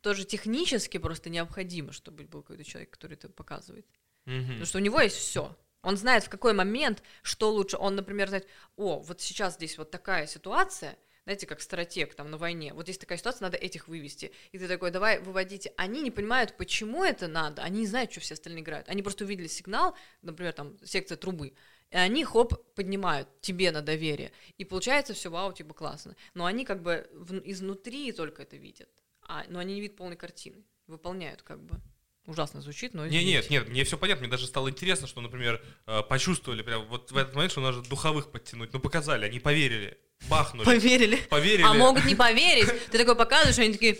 [0.03, 3.87] тоже технически просто необходимо, чтобы был какой-то человек, который это показывает.
[4.27, 4.47] Uh-huh.
[4.47, 5.57] Потому что у него есть все.
[5.85, 7.77] Он знает, в какой момент, что лучше.
[7.77, 12.37] Он, например, знает, о, вот сейчас здесь вот такая ситуация, знаете, как стратег там на
[12.37, 14.33] войне, вот здесь такая ситуация, надо этих вывести.
[14.53, 15.73] И ты такой, давай, выводите.
[15.77, 18.89] Они не понимают, почему это надо, они не знают, что все остальные играют.
[18.89, 21.55] Они просто увидели сигнал, например, там, секция трубы,
[21.91, 24.33] и они, хоп, поднимают тебе на доверие.
[24.59, 26.17] И получается все, вау, типа классно.
[26.35, 28.89] Но они как бы в, изнутри только это видят.
[29.23, 30.65] А, но они не видят полной картины.
[30.87, 31.81] Выполняют как бы.
[32.27, 33.07] Ужасно звучит, но...
[33.07, 36.87] Не, нет, нет, мне все понятно, мне даже стало интересно, что, например, э, почувствовали прям
[36.87, 39.99] вот в этот момент, что надо духовых подтянуть, ну показали, они поверили,
[40.31, 40.65] бахнули.
[40.65, 41.17] Поверили?
[41.17, 41.67] Поверили.
[41.67, 43.99] А могут не поверить, ты такой показываешь, они такие...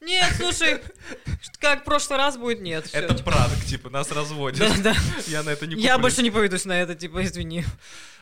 [0.00, 0.80] Нет, слушай,
[1.58, 2.86] как в прошлый раз будет, нет.
[2.86, 3.32] Всё, это типа.
[3.32, 4.60] пранк, типа, нас разводят.
[4.60, 4.96] Да, да.
[5.26, 5.88] Я на это не куплю.
[5.88, 7.64] Я больше не поведусь на это, типа, извини.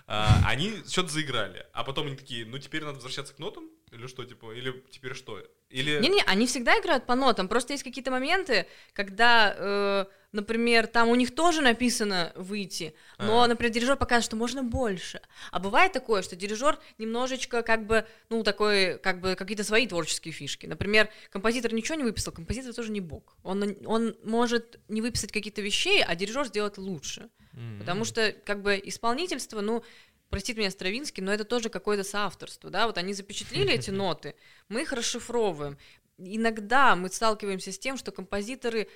[0.07, 4.07] А, они что-то заиграли, а потом они такие, ну теперь надо возвращаться к нотам, или
[4.09, 5.41] что, типа, или теперь что?
[5.70, 6.01] Или...
[6.01, 7.49] Не-не, они всегда играют по нотам.
[7.49, 13.49] Просто есть какие-то моменты, когда, э, например, там у них тоже написано выйти, но, а.
[13.49, 15.20] например, дирижер показывает, что можно больше.
[15.53, 20.32] А бывает такое, что дирижер немножечко как бы, ну, такой, как бы какие-то свои творческие
[20.32, 20.66] фишки.
[20.66, 23.37] Например, композитор ничего не выписал, композитор тоже не бог.
[23.45, 27.28] Он, он может не выписать какие-то вещи, а дирижер сделать лучше.
[27.55, 27.78] Mm-hmm.
[27.78, 29.82] Потому что, как бы, исполнительство, ну,
[30.31, 34.35] простит меня Стравинский, но это тоже какое-то соавторство, да, вот они запечатлили эти ноты,
[34.68, 35.79] мы их расшифровываем.
[36.18, 38.89] Иногда мы сталкиваемся с тем, что композиторы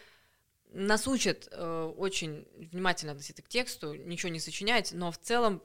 [0.72, 5.62] нас учат э, очень внимательно относиться к тексту, ничего не сочинять, но в целом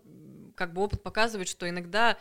[0.55, 2.17] как бы опыт показывает, что иногда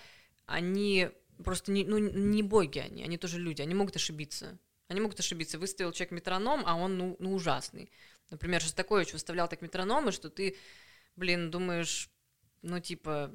[0.47, 1.11] они
[1.43, 4.59] просто не, ну, не боги они, они тоже люди, они могут ошибиться.
[4.89, 5.59] Они могут ошибиться.
[5.59, 7.91] Выставил человек метроном, а он ну, ну ужасный.
[8.31, 10.57] Например, Шостакович выставлял так метрономы, что ты,
[11.17, 12.11] блин, думаешь,
[12.65, 13.31] ну, типа,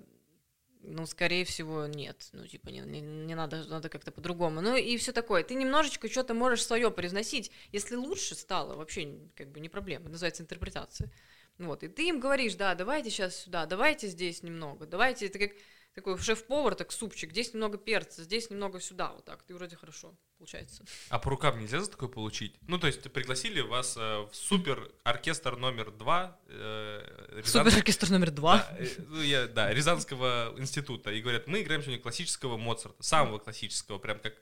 [0.81, 2.29] ну, скорее всего, нет.
[2.33, 4.61] Ну, типа, не, не, не надо, надо как-то по-другому.
[4.61, 5.43] Ну, и все такое.
[5.43, 7.51] Ты немножечко что-то можешь свое привносить.
[7.71, 10.09] Если лучше стало, вообще, как бы, не проблема.
[10.09, 11.11] называется интерпретация.
[11.57, 15.51] Вот, и ты им говоришь, да, давайте сейчас сюда, давайте здесь немного, давайте, это как
[15.93, 20.15] такой шеф-повар, так супчик, здесь немного перца, здесь немного сюда, вот так, ты вроде хорошо
[20.39, 20.83] получается.
[21.09, 22.55] А по рукам нельзя за такое получить?
[22.67, 23.99] Ну, то есть пригласили вас э,
[24.31, 26.37] в супер оркестр номер два.
[26.47, 27.01] Э,
[27.35, 27.65] Рязан...
[27.65, 28.57] Супер оркестр номер два?
[28.57, 31.11] Да, э, ну, я, да, Рязанского института.
[31.11, 34.41] И говорят, мы играем сегодня классического Моцарта, самого классического, прям как,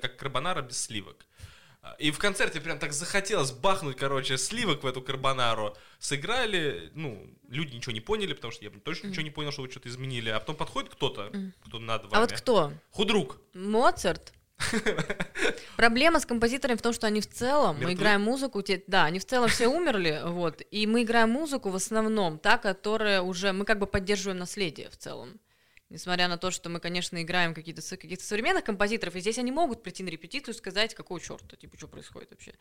[0.00, 1.26] как карбонара без сливок.
[1.98, 5.76] И в концерте прям так захотелось бахнуть, короче, сливок в эту карбонару.
[5.98, 9.70] Сыграли, ну, люди ничего не поняли, потому что я точно ничего не понял, что вы
[9.70, 10.30] что-то изменили.
[10.30, 11.30] А потом подходит кто-то,
[11.66, 12.16] кто над вами.
[12.16, 12.72] А вот кто?
[12.90, 13.38] Худрук.
[13.52, 14.32] Моцарт?
[15.76, 17.86] Проблема с композиторами в том, что они в целом, Мертвы?
[17.86, 21.70] мы играем музыку, те, да, они в целом все умерли, вот, и мы играем музыку
[21.70, 25.40] в основном, та, которая уже, мы как бы поддерживаем наследие в целом.
[25.90, 29.82] Несмотря на то, что мы, конечно, играем какие-то каких-то современных композиторов, и здесь они могут
[29.82, 32.54] прийти на репетицию и сказать, какого черта, типа, что происходит вообще.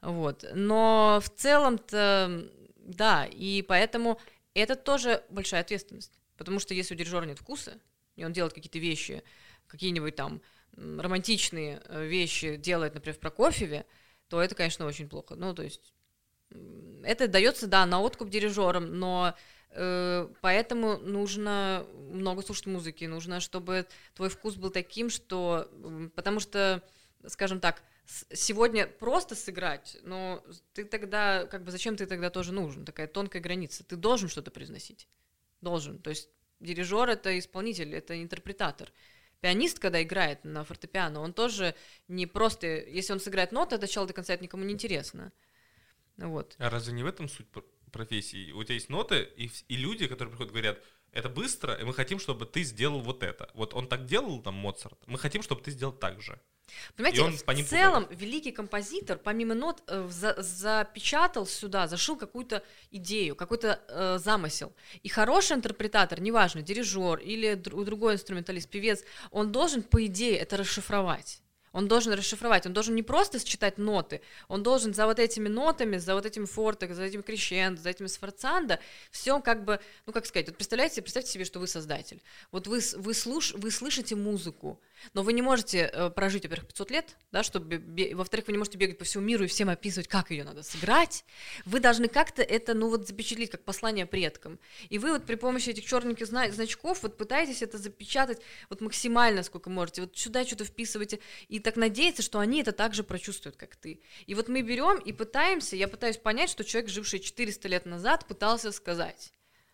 [0.00, 0.44] Вот.
[0.54, 4.18] Но в целом-то, да, и поэтому
[4.54, 6.18] это тоже большая ответственность.
[6.36, 7.78] Потому что если у дирижера нет вкуса,
[8.16, 9.22] и он делает какие-то вещи,
[9.68, 10.40] какие-нибудь там
[10.76, 13.86] романтичные э, вещи делает, например, в Прокофьеве,
[14.28, 15.34] то это, конечно, очень плохо.
[15.34, 15.92] Ну, то есть
[17.02, 19.34] это дается, да, на откуп дирижерам, но
[19.70, 25.68] э, поэтому нужно много слушать музыки, нужно, чтобы твой вкус был таким, что...
[26.14, 26.82] Потому что,
[27.26, 27.82] скажем так,
[28.32, 32.84] сегодня просто сыграть, но ты тогда, как бы, зачем ты тогда тоже нужен?
[32.84, 33.84] Такая тонкая граница.
[33.84, 35.08] Ты должен что-то произносить.
[35.60, 35.98] Должен.
[35.98, 36.28] То есть
[36.60, 38.92] дирижер— это исполнитель, это интерпретатор
[39.44, 41.74] пианист, когда играет на фортепиано, он тоже
[42.08, 45.32] не просто, если он сыграет ноты от начала до конца, это никому не интересно.
[46.16, 46.54] Вот.
[46.56, 47.46] А разве не в этом суть
[47.92, 48.52] профессии?
[48.52, 50.82] У тебя есть ноты, и, и люди, которые приходят, говорят,
[51.14, 53.48] это быстро, и мы хотим, чтобы ты сделал вот это.
[53.54, 56.40] Вот он так делал, там, Моцарт, мы хотим, чтобы ты сделал так же.
[56.96, 58.20] Понимаете, он в по целом пугает.
[58.20, 64.72] великий композитор, помимо нот, э, за, запечатал сюда, зашил какую-то идею, какой-то э, замысел.
[65.02, 70.56] И хороший интерпретатор, неважно, дирижер или др- другой инструменталист, певец, он должен, по идее, это
[70.56, 71.43] расшифровать.
[71.74, 75.98] Он должен расшифровать, он должен не просто считать ноты, он должен за вот этими нотами,
[75.98, 78.78] за вот этими фортами, за этим крещендо, за этими сфорцандо,
[79.10, 82.22] все как бы, ну как сказать, вот представляете, представьте себе, что вы создатель.
[82.52, 84.80] Вот вы, вы, слуш, вы слышите музыку,
[85.12, 87.82] но вы не можете э, прожить, во-первых, 500 лет, да, чтобы,
[88.14, 91.24] во-вторых, вы не можете бегать по всему миру и всем описывать, как ее надо сыграть.
[91.64, 94.58] Вы должны как-то это, ну вот, запечатлеть, как послание предкам.
[94.88, 98.40] И вы вот при помощи этих черненьких зна- значков вот пытаетесь это запечатать
[98.70, 100.02] вот максимально, сколько можете.
[100.02, 104.00] Вот сюда что-то вписываете и так надеяться, что они это так же прочувствуют, как ты.
[104.26, 108.26] И вот мы берем и пытаемся, я пытаюсь понять, что человек, живший 400 лет назад,
[108.26, 109.32] пытался сказать.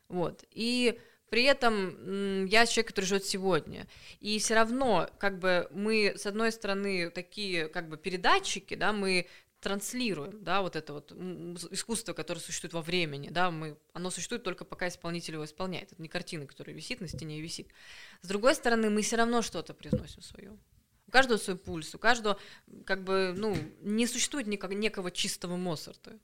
[0.09, 0.45] Вот.
[0.51, 0.99] И
[1.31, 3.87] при этом я человек, который живет сегодня.
[4.18, 9.26] И все равно, как бы мы, с одной стороны, такие как бы передатчики, да, мы
[9.61, 11.12] транслируем, да, вот это вот
[11.70, 15.93] искусство, которое существует во времени, да, мы, оно существует только пока исполнитель его исполняет.
[15.93, 17.68] Это не картина, которая висит на стене и висит.
[18.22, 20.57] С другой стороны, мы все равно что-то произносим свое.
[21.07, 22.39] У каждого свой пульс, у каждого,
[22.87, 26.18] как бы, ну, не существует никак, некого чистого Моцарта.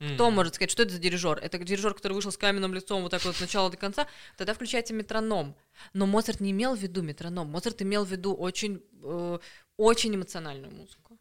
[0.00, 0.14] Mm-hmm.
[0.14, 1.38] Кто может сказать, что это за дирижер?
[1.38, 4.08] Это дирижер, который вышел с каменным лицом вот так вот с начала до конца.
[4.38, 5.54] Тогда включайте метроном.
[5.92, 7.48] Но Моцарт не имел в виду метроном.
[7.48, 9.38] Моцарт имел в виду очень, э,
[9.76, 11.18] очень эмоциональную музыку.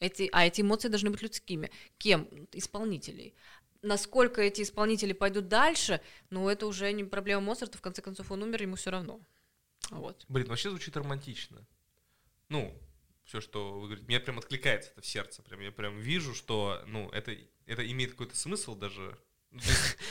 [0.00, 1.70] Эти, а эти эмоции должны быть людскими.
[1.96, 2.28] Кем?
[2.52, 3.34] Исполнителей.
[3.80, 7.78] Насколько эти исполнители пойдут дальше, ну, это уже не проблема Моцарта.
[7.78, 9.20] В конце концов, он умер, ему все равно.
[9.90, 10.26] Вот.
[10.28, 11.66] Блин, вообще звучит романтично.
[12.50, 12.74] Ну,
[13.30, 15.40] все, что вы говорите, мне прям откликается это в сердце.
[15.42, 19.16] Прям, я прям вижу, что, ну, это это имеет какой-то смысл даже.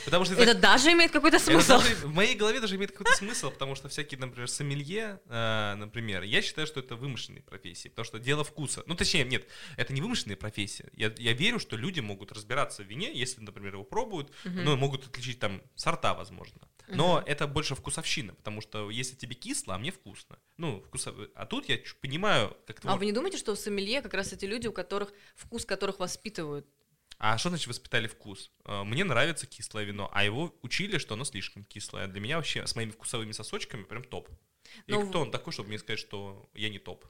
[0.06, 1.80] Потому что это, даже имеет какой-то смысл.
[1.80, 6.42] В моей голове даже имеет какой-то смысл, потому что всякие, например, сомелье, э, например, я
[6.42, 8.84] считаю, что это вымышленные профессии, потому что дело вкуса.
[8.86, 10.90] Ну, точнее, нет, это не вымышленные профессии.
[10.94, 14.62] Я, я верю, что люди могут разбираться в вине, если, например, его пробуют, uh-huh.
[14.64, 16.62] ну, могут отличить там сорта, возможно.
[16.90, 17.26] Но uh-huh.
[17.26, 20.40] это больше вкусовщина, потому что если тебе кисло, а мне вкусно.
[20.58, 21.16] Ну, вкусов...
[21.36, 23.00] А тут я понимаю, как А может...
[23.00, 26.66] вы не думаете, что сомелье как раз эти люди, у которых вкус которых воспитывают?
[27.20, 28.52] А что значит воспитали вкус?
[28.66, 32.08] Э, мне нравится кислое вино, а его учили, что оно слишком кислое.
[32.08, 34.30] Для меня вообще с моими вкусовыми сосочками прям топ.
[34.88, 37.06] И ну, кто он такой, чтобы мне сказать, что я не топ?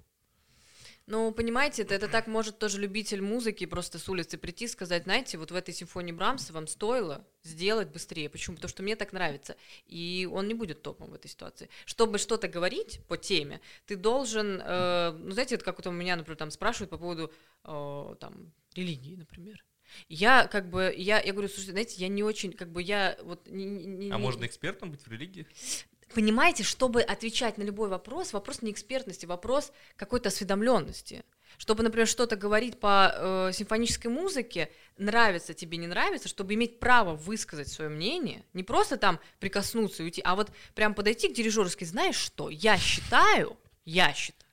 [1.10, 5.06] Ну, понимаете, это, это так может тоже любитель музыки просто с улицы прийти и сказать,
[5.06, 8.30] знаете, вот в этой симфонии Брамса вам стоило сделать быстрее.
[8.30, 8.58] Почему?
[8.58, 9.56] Потому что мне так нравится.
[9.88, 11.68] И он не будет топом в этой ситуации.
[11.86, 16.16] Чтобы что-то говорить по теме, ты должен, э, ну, знаете, это как вот у меня,
[16.16, 17.34] например, там спрашивают по поводу
[17.64, 19.66] э, там, религии, например.
[20.10, 23.48] Я как бы, я, я говорю, слушайте, знаете, я не очень, как бы я вот...
[23.50, 24.22] Не, не, а не...
[24.22, 25.48] можно экспертом быть в религии?
[26.14, 31.24] Понимаете, чтобы отвечать на любой вопрос, вопрос не экспертности, вопрос какой-то осведомленности.
[31.58, 37.16] Чтобы, например, что-то говорить по э, симфонической музыке, нравится тебе, не нравится, чтобы иметь право
[37.16, 41.34] высказать свое мнение, не просто там прикоснуться и уйти, а вот прям подойти к
[41.70, 44.49] сказать, знаешь что, я считаю, я считаю,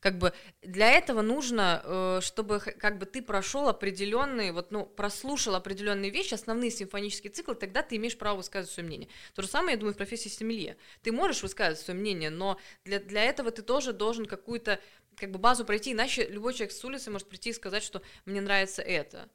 [0.00, 0.32] как бы
[0.62, 6.34] для этого нужно, э, чтобы как бы ты прошел определенные, вот, ну, прослушал определенные вещи,
[6.34, 9.08] основные симфонические циклы, тогда ты имеешь право высказывать свое мнение.
[9.34, 10.76] То же самое, я думаю, в профессии семье.
[11.02, 14.80] Ты можешь высказывать свое мнение, но для, для этого ты тоже должен какую-то
[15.16, 18.40] как бы базу пройти, иначе любой человек с улицы может прийти и сказать, что мне
[18.40, 19.28] нравится это.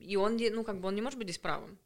[0.00, 1.78] И он, ну, как бы он не может быть здесь правым.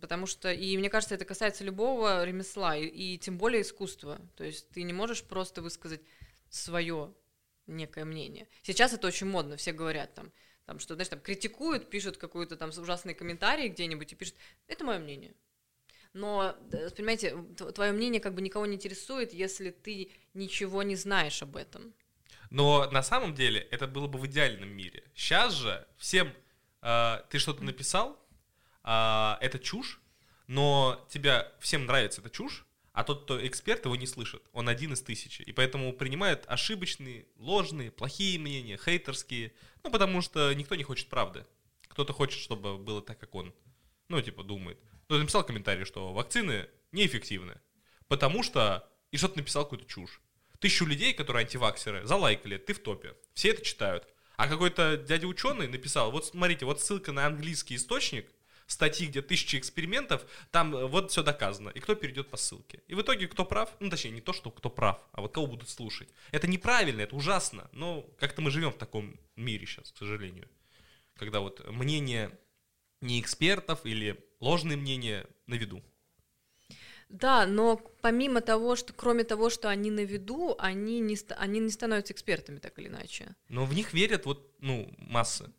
[0.00, 4.20] Потому что, и мне кажется, это касается любого ремесла, и, и тем более искусства.
[4.36, 6.02] То есть ты не можешь просто высказать
[6.50, 7.14] свое
[7.66, 8.48] некое мнение.
[8.62, 10.32] Сейчас это очень модно, все говорят там,
[10.66, 14.34] там что, знаешь, там критикуют, пишут какую-то там ужасные комментарии где-нибудь и пишут,
[14.66, 15.34] это мое мнение.
[16.12, 16.54] Но,
[16.96, 17.36] понимаете,
[17.74, 21.94] твое мнение как бы никого не интересует, если ты ничего не знаешь об этом.
[22.50, 25.04] Но на самом деле это было бы в идеальном мире.
[25.14, 26.30] Сейчас же всем
[26.82, 28.18] э, ты что-то написал,
[28.84, 30.00] э, это чушь,
[30.48, 34.42] но тебя всем нравится эта чушь, а тот, кто эксперт, его не слышит.
[34.52, 35.42] Он один из тысячи.
[35.42, 39.52] И поэтому принимает ошибочные, ложные, плохие мнения, хейтерские.
[39.82, 41.46] Ну, потому что никто не хочет правды.
[41.88, 43.54] Кто-то хочет, чтобы было так, как он.
[44.08, 44.78] Ну, типа, думает.
[45.04, 47.60] Кто-то написал комментарий, что вакцины неэффективны.
[48.08, 48.88] Потому что...
[49.10, 50.20] И что-то написал какую-то чушь.
[50.58, 53.14] Тысячу людей, которые антиваксеры, залайкали, ты в топе.
[53.34, 54.06] Все это читают.
[54.36, 58.30] А какой-то дядя ученый написал, вот смотрите, вот ссылка на английский источник,
[58.72, 61.68] статьи, где тысячи экспериментов, там э, вот все доказано.
[61.70, 62.82] И кто перейдет по ссылке.
[62.88, 65.46] И в итоге кто прав, ну точнее не то, что кто прав, а вот кого
[65.46, 66.08] будут слушать.
[66.32, 70.48] Это неправильно, это ужасно, но как-то мы живем в таком мире сейчас, к сожалению.
[71.14, 72.36] Когда вот мнение
[73.00, 75.82] не экспертов или ложные мнения на виду.
[77.08, 81.70] Да, но помимо того, что кроме того, что они на виду, они не, они не
[81.70, 83.36] становятся экспертами так или иначе.
[83.48, 85.52] Но в них верят вот, ну, массы.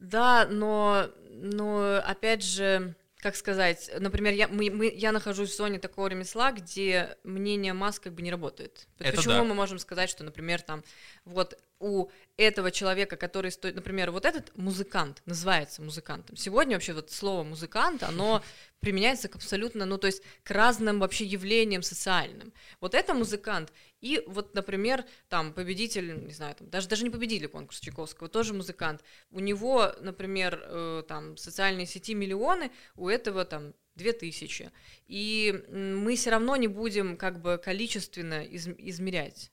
[0.00, 5.78] Да, но, но опять же, как сказать, например, я, мы, мы, я нахожусь в зоне
[5.78, 8.88] такого ремесла, где мнение масс как бы не работает.
[8.98, 9.44] Это Почему да.
[9.44, 10.82] мы можем сказать, что, например, там,
[11.24, 16.36] вот у этого человека, который стоит, например, вот этот музыкант называется музыкантом.
[16.36, 18.42] Сегодня вообще вот слово музыкант, оно
[18.80, 22.52] применяется к абсолютно, ну то есть к разным вообще явлениям социальным.
[22.80, 27.48] Вот это музыкант, и вот, например, там победитель, не знаю, там, даже, даже не победитель
[27.48, 29.02] конкурса Чайковского, тоже музыкант.
[29.30, 34.70] У него, например, э, там социальные сети миллионы, у этого там две тысячи.
[35.06, 39.50] И мы все равно не будем как бы количественно из, измерять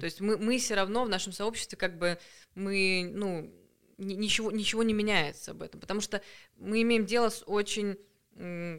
[0.00, 2.18] то есть мы, мы все равно в нашем сообществе как бы
[2.54, 3.52] мы, ну,
[3.98, 6.22] ничего, ничего не меняется об этом, потому что
[6.56, 7.96] мы имеем дело с очень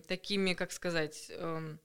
[0.08, 1.78] такими, как сказать, э,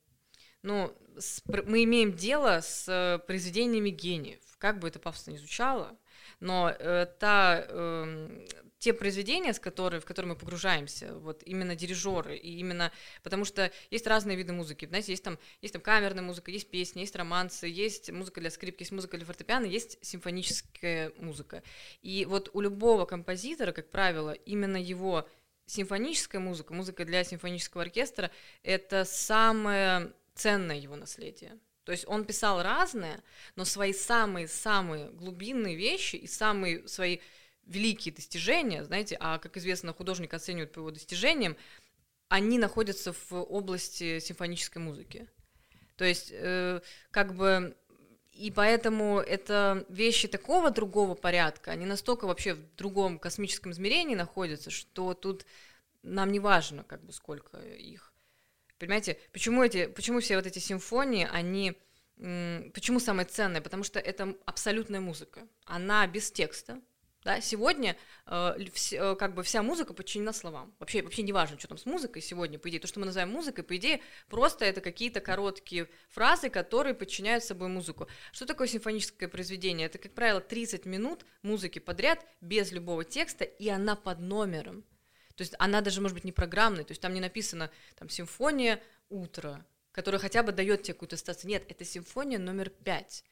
[0.62, 5.98] ну, с, мы имеем дело с произведениями гениев, как бы это пафосно не звучало,
[6.40, 8.46] но э, та, э,
[8.86, 12.92] те произведения, с которыми, в которые мы погружаемся, вот именно дирижеры, и именно
[13.24, 17.00] потому что есть разные виды музыки, знаете, есть там, есть там камерная музыка, есть песни,
[17.00, 21.64] есть романсы, есть музыка для скрипки, есть музыка для фортепиано, есть симфоническая музыка.
[22.00, 25.28] И вот у любого композитора, как правило, именно его
[25.66, 28.30] симфоническая музыка, музыка для симфонического оркестра,
[28.62, 31.58] это самое ценное его наследие.
[31.82, 33.20] То есть он писал разное,
[33.56, 37.18] но свои самые-самые глубинные вещи и самые свои
[37.66, 41.56] великие достижения, знаете, а, как известно, художник оценивает по его достижениям,
[42.28, 45.28] они находятся в области симфонической музыки.
[45.96, 47.76] То есть, э, как бы,
[48.32, 54.70] и поэтому это вещи такого другого порядка, они настолько вообще в другом космическом измерении находятся,
[54.70, 55.46] что тут
[56.02, 58.12] нам не важно, как бы, сколько их.
[58.78, 61.76] Понимаете, почему, эти, почему все вот эти симфонии, они...
[62.16, 63.60] Почему самое ценное?
[63.60, 65.46] Потому что это абсолютная музыка.
[65.64, 66.80] Она без текста,
[67.26, 67.96] да, сегодня
[68.26, 70.72] э, вс, э, как бы вся музыка подчинена словам.
[70.78, 72.78] Вообще, вообще не важно, что там с музыкой сегодня, по идее.
[72.78, 77.66] То, что мы называем музыкой, по идее, просто это какие-то короткие фразы, которые подчиняют собой
[77.66, 78.06] музыку.
[78.30, 79.88] Что такое симфоническое произведение?
[79.88, 84.84] Это, как правило, 30 минут музыки подряд, без любого текста, и она под номером.
[85.34, 88.80] То есть она даже может быть не программной, то есть там не написано там симфония
[89.08, 91.50] утро, которая хотя бы дает тебе какую-то стацию.
[91.50, 93.24] Нет, это симфония номер пять.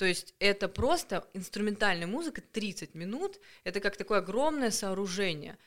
[0.00, 5.58] То есть это просто инструментальная музыка, 30 минут, это как такое огромное сооружение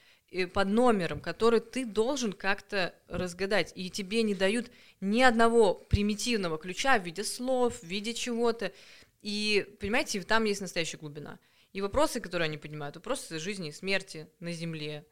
[0.54, 4.72] под номером, который ты должен как-то разгадать, и тебе не дают
[5.02, 8.74] ни одного примитивного ключа в виде слов, в виде чего-то,
[9.22, 11.38] и, понимаете, там есть настоящая глубина.
[11.72, 15.06] И вопросы, которые они поднимают, вопросы жизни и смерти на Земле,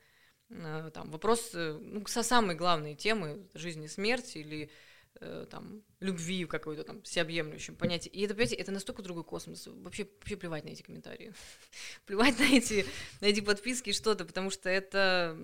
[0.50, 4.72] э, там, вопросы, ну, самые главные темы жизни и смерти или
[5.20, 8.14] Э, там, любви какой-то там всеобъемлющем понятие.
[8.14, 9.68] И это, понимаете, это настолько другой космос.
[9.68, 11.34] Вообще, вообще плевать на эти комментарии.
[12.06, 12.86] плевать на эти,
[13.20, 15.38] на эти подписки и что-то, потому что это,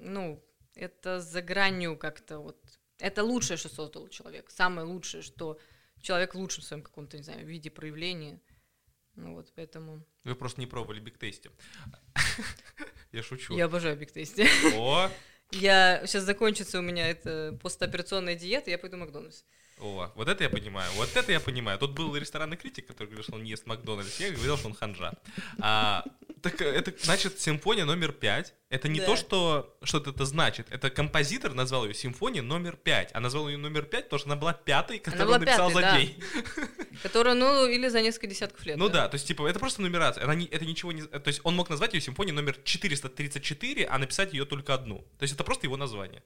[0.00, 0.44] ну,
[0.74, 2.58] это за гранью как-то вот...
[2.98, 4.50] Это лучшее, что создал человек.
[4.50, 5.58] Самое лучшее, что
[6.00, 8.40] человек в лучшем своем каком-то, не знаю, виде проявления.
[9.14, 10.04] Ну вот, поэтому...
[10.24, 11.50] Вы просто не пробовали Big Tasty.
[13.12, 13.56] Я шучу.
[13.56, 14.46] Я обожаю Big Tasty.
[14.76, 15.10] О!
[15.52, 19.44] Я сейчас закончится у меня эта постоперационная диета, я пойду в Макдональдс.
[19.78, 21.78] О, вот это я понимаю, вот это я понимаю.
[21.78, 24.18] Тут был ресторанный критик, который говорил, что он не ест Макдональдс.
[24.20, 25.12] Я говорил, что он ханжа.
[25.60, 26.02] А,
[26.40, 28.54] так это значит симфония номер пять.
[28.70, 29.06] Это не да.
[29.06, 30.66] то, что что-то это значит.
[30.70, 33.10] Это композитор назвал ее симфония номер пять.
[33.12, 35.80] А назвал ее номер пять, потому что она была пятой, которую он написал пятой, за
[35.80, 35.98] да.
[35.98, 36.22] день.
[37.02, 38.78] Которая, ну, или за несколько десятков лет.
[38.78, 39.02] Ну да?
[39.02, 40.24] да, то есть, типа, это просто нумерация.
[40.24, 41.02] Она не, это ничего не...
[41.02, 45.00] То есть, он мог назвать ее симфонией номер 434, а написать ее только одну.
[45.18, 46.22] То есть, это просто его название.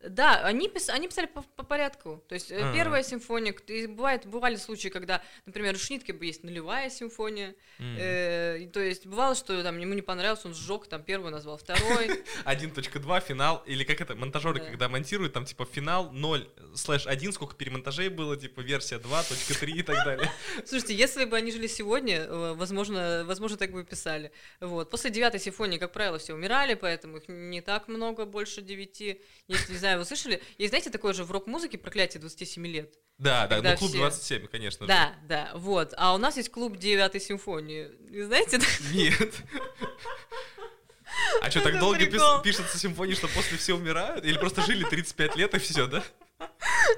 [0.00, 0.88] Да, они, пис...
[0.90, 2.22] они писали по, по порядку.
[2.28, 2.72] То есть А-а-а.
[2.72, 3.54] первая симфония,
[3.88, 7.56] бывает, бывали случаи, когда, например, у Шнитке есть нулевая симфония.
[7.78, 7.96] Mm-hmm.
[7.98, 12.08] Э, то есть бывало, что там ему не понравилось, он сжег, там первую назвал, второй.
[12.44, 17.56] 1.2 финал, или как это, монтажеры, когда монтируют, там типа финал 0 слэш 1, сколько
[17.56, 20.30] перемонтажей было, типа версия 2.3 и так далее.
[20.64, 24.30] Слушайте, если бы они жили сегодня, э, возможно, возможно, так бы и писали.
[24.60, 24.90] Вот.
[24.90, 29.20] После девятой симфонии, как правило, все умирали, поэтому их не так много, больше девяти.
[29.48, 30.42] Если, знаю, вы слышали?
[30.58, 32.94] Есть, знаете, такое же в рок-музыке проклятие 27 лет.
[33.16, 33.98] Да, да, ну клуб все...
[33.98, 35.14] 27, конечно да, же.
[35.28, 35.94] Да, да, вот.
[35.96, 37.90] А у нас есть клуб 9 симфонии.
[38.10, 38.60] Вы знаете?
[38.92, 39.34] Нет.
[41.42, 42.06] А что, так долго
[42.42, 44.24] пишется симфонии, что после все умирают?
[44.24, 46.04] Или просто жили 35 лет и все, да?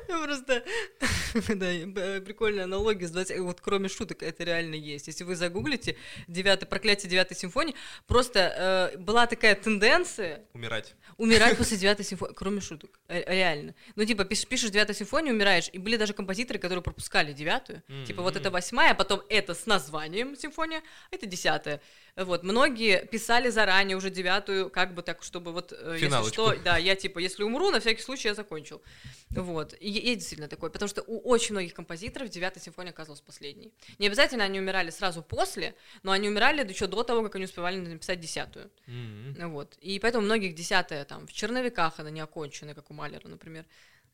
[0.07, 0.65] Просто,
[1.49, 3.39] да, прикольная аналогия с 20...
[3.41, 5.07] Вот кроме шуток, это реально есть.
[5.07, 5.97] Если вы загуглите
[6.29, 7.75] девятое, проклятие девятой симфонии,
[8.07, 10.43] просто э, была такая тенденция...
[10.53, 10.95] Умирать.
[11.17, 13.75] Умирать после девятой симфонии, кроме шуток, э, реально.
[13.95, 17.83] Ну, типа, пишешь, пишешь девятую симфонию, умираешь, и были даже композиторы, которые пропускали девятую.
[17.89, 18.07] Mm-hmm.
[18.07, 21.81] Типа, вот это восьмая, а потом это с названием симфония, а это десятая.
[22.17, 26.43] Вот, многие писали заранее уже девятую, как бы так, чтобы вот, э, Финалочку.
[26.43, 28.83] если что, да, я типа, если умру, на всякий случай я закончил.
[29.31, 33.73] Вот, и, и действительно такое, потому что у очень многих композиторов девятая симфония оказалась последней.
[33.99, 37.77] Не обязательно они умирали сразу после, но они умирали еще до того, как они успевали
[37.77, 38.71] написать десятую.
[38.89, 39.47] Mm-hmm.
[39.47, 43.65] Вот, и поэтому многих десятая там в черновиках она не окончена, как у Малера, например.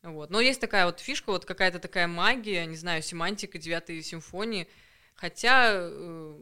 [0.03, 0.29] Вот.
[0.29, 4.67] Но есть такая вот фишка, вот какая-то такая магия, не знаю, семантика девятой симфонии,
[5.15, 6.33] хотя э,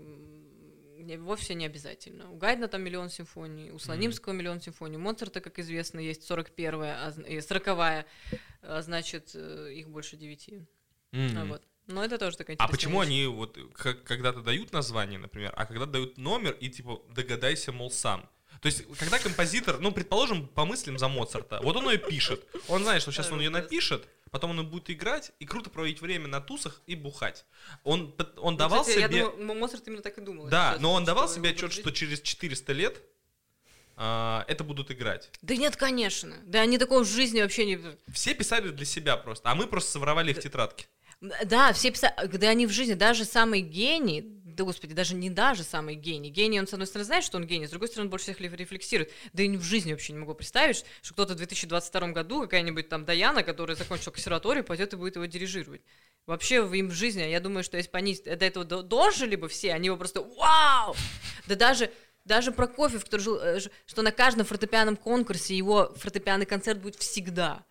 [1.18, 2.32] вовсе не обязательно.
[2.32, 4.38] У Гайдна там миллион симфоний, у Слонимского mm-hmm.
[4.38, 8.06] миллион симфоний, у Моцарта, как известно, есть 41-я, 40-я,
[8.68, 10.49] а, значит, э, их больше 9.
[11.11, 11.47] Mm-hmm.
[11.47, 11.63] Вот.
[11.88, 13.07] Но это тоже такая А почему вещь.
[13.07, 13.57] они вот
[14.05, 18.28] когда-то дают название, например, а когда дают номер и типа догадайся, мол, сам?
[18.61, 23.01] То есть, когда композитор, ну, предположим, помыслим за Моцарта, вот он ее пишет, он знает,
[23.01, 26.82] что сейчас он ее напишет, потом он будет играть и круто проводить время на тусах
[26.88, 27.45] и бухать.
[27.84, 29.18] Он, он ну, давал кстати, себе...
[29.18, 30.47] Я думаю, Моцарт именно так и думал.
[30.47, 33.01] Да, но он давал себе отчет, что через 400 лет
[33.98, 35.30] а, это будут играть.
[35.41, 36.36] Да нет, конечно.
[36.46, 37.80] Да они такого в жизни вообще не...
[38.12, 40.88] Все писали для себя просто, а мы просто своровали их тетрадки.
[41.22, 45.64] Да, все писали, да они в жизни, даже самый гений, да господи, даже не даже
[45.64, 46.30] самый гений.
[46.30, 49.12] Гений, он, с одной стороны, знает, что он гений, с другой стороны, больше всех рефлексирует.
[49.34, 53.06] Да и в жизни вообще не могу представить, что кто-то в 2022 году, какая-нибудь там
[53.06, 55.82] Даяна, которая закончила консерваторию, пойдет и будет его дирижировать.
[56.26, 59.74] Вообще им в жизни, я думаю, что если бы они до этого дожили бы все,
[59.74, 60.96] они бы просто вау!
[61.48, 61.91] Да даже
[62.26, 67.64] даже Прокофьев, который жил, э, что на каждом фортепианном конкурсе его фортепианный концерт будет всегда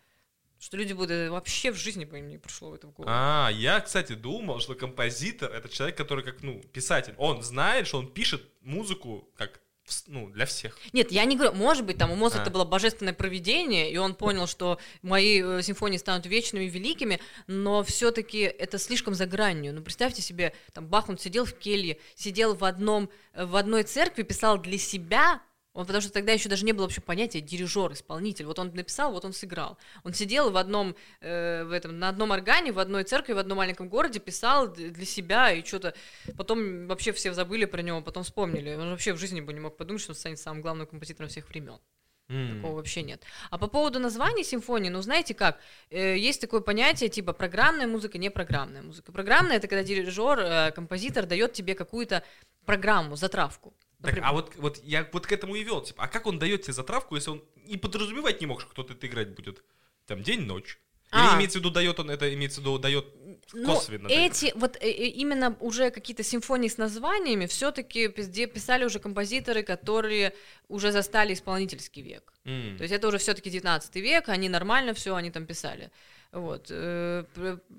[0.64, 3.12] что люди будут э, вообще в жизни бы им не пришло в это в голову.
[3.12, 7.14] А, я, кстати, думал, что композитор это человек, который как, ну, писатель.
[7.18, 9.60] Он знает, что он пишет музыку как
[10.06, 10.78] ну, для всех.
[10.92, 12.52] Нет, я не говорю, может быть, там у Моцарта а.
[12.52, 18.40] было божественное проведение, и он понял, что мои э, симфонии станут вечными, великими, но все-таки
[18.40, 19.74] это слишком за гранью.
[19.74, 23.82] Ну, представьте себе, там Бах, он сидел в келье, сидел в, одном, э, в одной
[23.82, 25.40] церкви, писал для себя
[25.74, 28.46] он, потому что тогда еще даже не было вообще понятия дирижер, исполнитель.
[28.46, 29.76] Вот он написал, вот он сыграл.
[30.04, 33.58] Он сидел в одном, э, в этом, на одном органе, в одной церкви, в одном
[33.58, 35.94] маленьком городе, писал для себя и что-то.
[36.36, 38.74] Потом вообще все забыли про него, потом вспомнили.
[38.76, 41.48] Он вообще в жизни бы не мог подумать, что он станет самым главным композитором всех
[41.48, 41.80] времен.
[42.28, 42.56] Mm.
[42.56, 43.22] Такого вообще нет.
[43.50, 45.58] А по поводу названия симфонии, ну знаете как,
[45.90, 49.10] э, есть такое понятие типа программная музыка, не программная музыка.
[49.10, 52.22] Программная это когда дирижер, э, композитор дает тебе какую-то
[52.64, 53.74] программу, затравку.
[54.04, 55.82] Так, а вот, вот я вот к этому и вел.
[55.82, 58.92] Типа, а как он дает тебе затравку, если он и подразумевать не мог, что кто-то
[58.92, 59.64] это играть будет?
[60.06, 60.78] Там день-ночь.
[61.12, 61.36] Или а.
[61.36, 63.06] имеется в виду дает он это, имеется в виду дает
[63.52, 64.08] ну, косвенно.
[64.08, 69.62] Ну, эти, вот э, э, именно уже какие-то симфонии с названиями все-таки писали уже композиторы,
[69.62, 70.34] которые
[70.68, 72.32] уже застали исполнительский век.
[72.44, 72.78] Mm.
[72.78, 75.90] То есть это уже все-таки 19 век, они нормально все, они там писали.
[76.34, 76.66] Вот.
[76.68, 77.24] Э,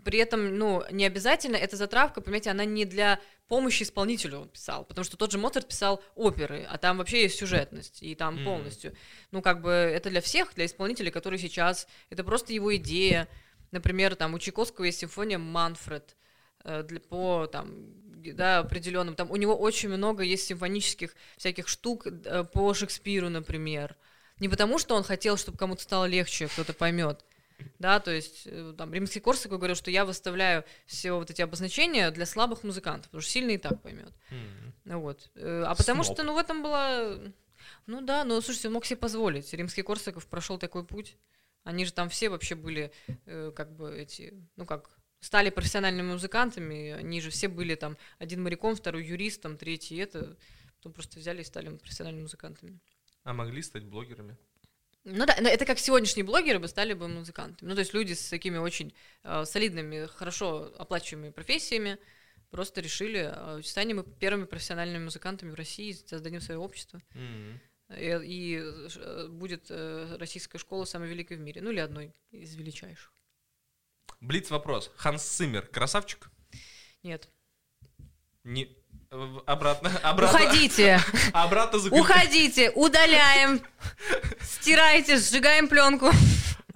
[0.05, 4.85] при этом, ну, не обязательно эта затравка, понимаете, она не для помощи исполнителю он писал,
[4.85, 8.43] потому что тот же Моцарт писал оперы, а там вообще есть сюжетность, и там mm.
[8.45, 8.95] полностью,
[9.31, 13.27] ну, как бы это для всех, для исполнителей, которые сейчас, это просто его идея,
[13.71, 16.15] например, там у Чайковского есть симфония «Манфред»,
[16.63, 17.75] э, для, по там
[18.33, 19.15] да, определенным.
[19.15, 23.97] Там у него очень много есть симфонических всяких штук э, по Шекспиру, например.
[24.39, 27.25] Не потому, что он хотел, чтобы кому-то стало легче, кто-то поймет,
[27.79, 32.11] да, то есть э, там римский Корсаков говорил, что я выставляю все вот эти обозначения
[32.11, 34.13] для слабых музыкантов, потому что сильный и так поймет.
[34.31, 34.97] Mm-hmm.
[34.97, 35.29] Вот.
[35.35, 36.15] Э, а потому Сноб.
[36.15, 37.21] что, ну, в этом было...
[37.87, 39.51] Ну да, но, слушайте, он мог себе позволить.
[39.53, 41.17] Римский Корсаков прошел такой путь.
[41.63, 42.91] Они же там все вообще были,
[43.25, 44.89] э, как бы, эти, ну как,
[45.19, 46.91] стали профессиональными музыкантами.
[46.91, 50.37] Они же все были там, один моряком, второй юристом, третий это.
[50.77, 52.79] Потом просто взяли и стали профессиональными музыкантами.
[53.23, 54.37] А могли стать блогерами?
[55.05, 57.69] Ну да, но это как сегодняшние блогеры бы стали бы музыкантами.
[57.69, 58.93] Ну, то есть люди с такими очень
[59.23, 61.99] э, солидными, хорошо оплачиваемыми профессиями
[62.49, 67.01] просто решили, э, станем мы первыми профессиональными музыкантами в России, создадим свое общество.
[67.13, 67.59] Mm-hmm.
[67.99, 71.61] И, и э, будет э, российская школа самой великой в мире.
[71.61, 73.13] Ну или одной из величайших.
[74.21, 74.91] Блиц вопрос.
[74.95, 76.31] Ханс Циммер красавчик?
[77.03, 77.29] Нет.
[78.43, 78.75] Не,
[79.45, 80.39] Обратно, обратно.
[80.39, 80.99] Уходите.
[81.33, 83.61] Обратно за Уходите, удаляем,
[84.41, 86.11] стирайте, сжигаем пленку.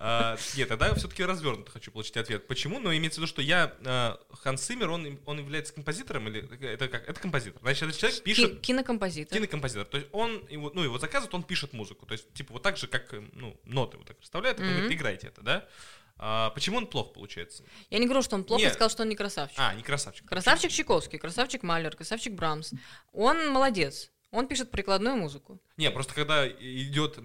[0.01, 2.47] А, нет, тогда все-таки развернуто хочу получить ответ.
[2.47, 2.79] Почему?
[2.79, 6.87] Но имеется в виду, что я а, Ханс Симмер, он, он является композитором или это
[6.87, 7.07] как?
[7.09, 7.61] Это композитор.
[7.61, 8.61] Значит, этот человек пишет.
[8.61, 9.37] кинокомпозитор.
[9.37, 9.85] Кинокомпозитор.
[9.85, 12.05] То есть он его, ну его заказывает, он пишет музыку.
[12.05, 14.73] То есть типа вот так же, как ну ноты вот так расставляет, mm-hmm.
[14.73, 15.67] говорит, играйте это, да?
[16.19, 17.63] А, почему он плохо получается?
[17.89, 18.69] Я не говорю, что он плохо, Нет.
[18.69, 19.57] я сказал, что он не красавчик.
[19.57, 20.27] А, не красавчик.
[20.27, 22.73] Красавчик Чайковский, красавчик Малер, красавчик Брамс.
[23.13, 24.11] Он молодец.
[24.31, 25.59] Он пишет прикладную музыку.
[25.77, 27.17] Не, просто когда идет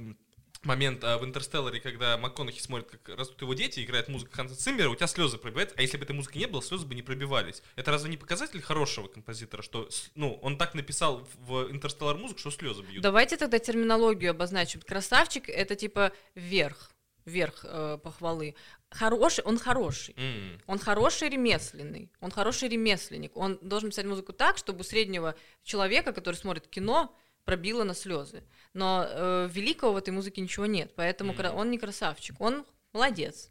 [0.62, 4.88] момент а, в «Интерстелларе», когда МакКонахи смотрит, как растут его дети, играет музыка Ханса Циммера,
[4.88, 7.62] у тебя слезы пробиваются, а если бы этой музыки не было, слезы бы не пробивались.
[7.76, 12.50] Это разве не показатель хорошего композитора, что, ну, он так написал в «Интерстеллар» музыку, что
[12.50, 13.02] слезы бьют?
[13.02, 14.80] Давайте тогда терминологию обозначим.
[14.80, 16.90] Красавчик— это типа верх
[17.24, 18.54] верх э, похвалы.
[18.94, 20.14] Хороший, он хороший.
[20.14, 20.60] Mm.
[20.66, 22.10] Он хороший ремесленный.
[22.20, 23.36] Он хороший ремесленник.
[23.36, 25.34] Он должен писать музыку так, чтобы у среднего
[25.64, 27.12] человека, который смотрит кино,
[27.44, 28.44] пробило на слезы.
[28.72, 30.92] Но э, великого в этой музыке ничего нет.
[30.94, 31.50] Поэтому mm.
[31.54, 32.40] он не красавчик.
[32.40, 33.50] Он молодец.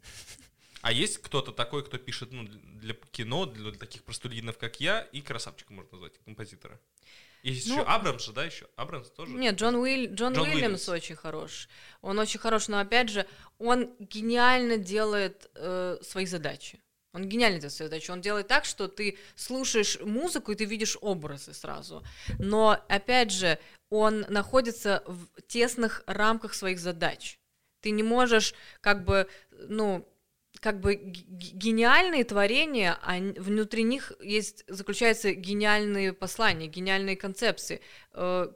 [0.80, 5.20] А есть кто-то такой, кто пишет ну, для кино, для таких простолюдинов, как я, и
[5.20, 6.80] красавчика можно назвать, композитора?
[7.44, 8.66] Есть ну, еще Абрамс да, еще?
[8.74, 9.34] Абрамс тоже?
[9.34, 11.68] Нет, Джон, Уиль, Джон, Джон Уильямс, Уильямс очень хорош.
[12.00, 13.26] Он очень хорош, но опять же,
[13.58, 16.80] он гениально делает э, свои задачи.
[17.12, 18.10] Он гениально делает свои задачи.
[18.10, 22.02] Он делает так, что ты слушаешь музыку, и ты видишь образы сразу.
[22.38, 23.58] Но, опять же,
[23.90, 27.38] он находится в тесных рамках своих задач.
[27.82, 30.08] Ты не можешь, как бы, ну,
[30.64, 37.82] как бы гениальные творения, они, внутри них есть, заключаются гениальные послания, гениальные концепции.
[38.14, 38.50] Э,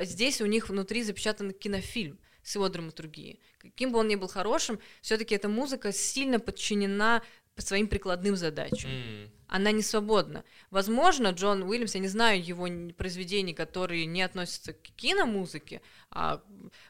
[0.00, 3.38] здесь у них внутри запечатан кинофильм с его драматургией.
[3.58, 7.22] Каким бы он ни был хорошим, все-таки эта музыка сильно подчинена
[7.54, 8.90] по своим прикладным задачам.
[8.90, 9.30] Mm.
[9.46, 10.42] Она не свободна.
[10.70, 16.42] Возможно, Джон Уильямс, я не знаю его произведений, которые не относятся к киномузыке, а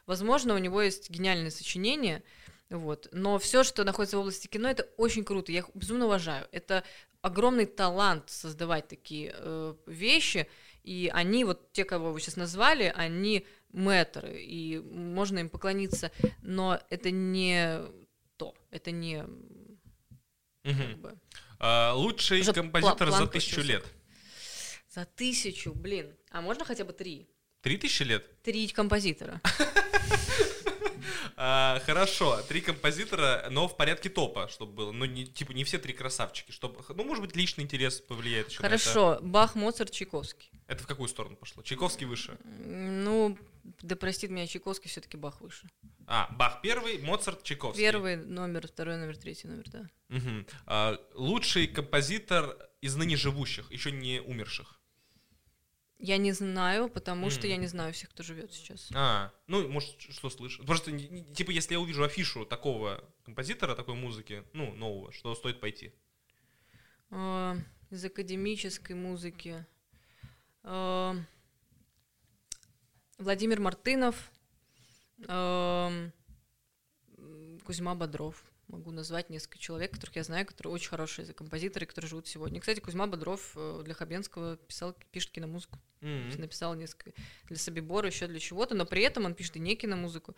[0.07, 2.23] возможно, у него есть гениальное сочинение,
[2.69, 3.07] вот.
[3.11, 5.51] Но все, что находится в области кино, это очень круто.
[5.51, 6.47] Я их безумно уважаю.
[6.51, 6.83] Это
[7.21, 10.47] огромный талант создавать такие э, вещи.
[10.83, 16.11] И они, вот те, кого вы сейчас назвали, они мэтры, и можно им поклониться,
[16.41, 17.81] но это не
[18.37, 19.23] то, это не...
[20.63, 20.77] Угу.
[20.77, 21.19] Как бы,
[21.59, 23.83] а, лучший Уже композитор за тысячу лет.
[24.89, 26.15] За тысячу, блин.
[26.29, 27.27] А можно хотя бы три?
[27.61, 28.41] Три тысячи лет?
[28.43, 29.41] Три композитора.
[31.37, 34.91] А, хорошо, три композитора, но в порядке топа, чтобы было.
[34.91, 38.61] Ну, не, типа, не все три красавчики, чтобы, ну, может быть, личный интерес повлияет еще
[38.61, 40.49] Хорошо, Бах, Моцарт, Чайковский.
[40.67, 41.61] Это в какую сторону пошло?
[41.61, 42.37] Чайковский выше?
[42.43, 43.37] Ну,
[43.81, 45.67] да простит меня, Чайковский все-таки Бах выше.
[46.07, 47.83] А, Бах первый, Моцарт, Чайковский.
[47.83, 49.89] Первый номер, второй номер, третий номер, да.
[50.09, 50.45] Угу.
[50.67, 54.74] А, лучший композитор из ныне живущих, еще не умерших.
[55.97, 57.29] Я не знаю, потому mm.
[57.29, 58.89] что я не знаю всех, кто живет сейчас.
[58.93, 60.65] А, ну, может, что слышишь?
[60.65, 65.93] Просто, типа, если я увижу афишу такого композитора, такой музыки, ну, нового, что стоит пойти?
[67.11, 67.57] А,
[67.89, 69.65] из академической музыки.
[70.63, 71.15] А,
[73.17, 74.31] Владимир Мартынов,
[75.27, 75.91] а,
[77.63, 82.27] Кузьма Бодров могу назвать несколько человек, которых я знаю, которые очень хорошие композиторы, которые живут
[82.27, 82.59] сегодня.
[82.59, 85.79] Кстати, Кузьма Бодров э, для Хабенского писал, пишет киномузыку.
[86.01, 86.39] Mm-hmm.
[86.39, 87.11] Написал несколько
[87.47, 90.35] для Собибора, еще для чего-то, но при этом он пишет и не киномузыку.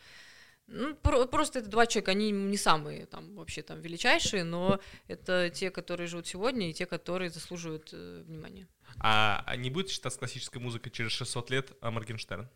[0.68, 5.50] Ну, про- просто это два человека, они не самые там вообще там величайшие, но это
[5.50, 8.68] те, которые живут сегодня, и те, которые заслуживают э, внимания.
[9.00, 12.50] А, а не будет считаться классической музыкой через 600 лет а Моргенштерн?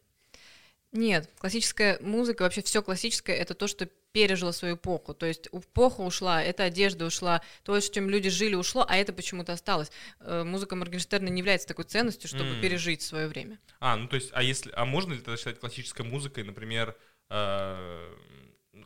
[0.92, 5.14] Нет, классическая музыка, вообще все классическое, это то, что пережило свою эпоху.
[5.14, 9.14] То есть эпоха ушла, эта одежда ушла, то, с чем люди жили, ушло, а это
[9.14, 9.90] почему-то осталось.
[10.20, 12.62] Э, музыка Моргенштерна не является такой ценностью, чтобы mm.
[12.62, 13.60] пережить свое время.
[13.80, 16.98] А, ну то есть, а если, а можно ли тогда считать классической музыкой, например,
[17.30, 18.16] э,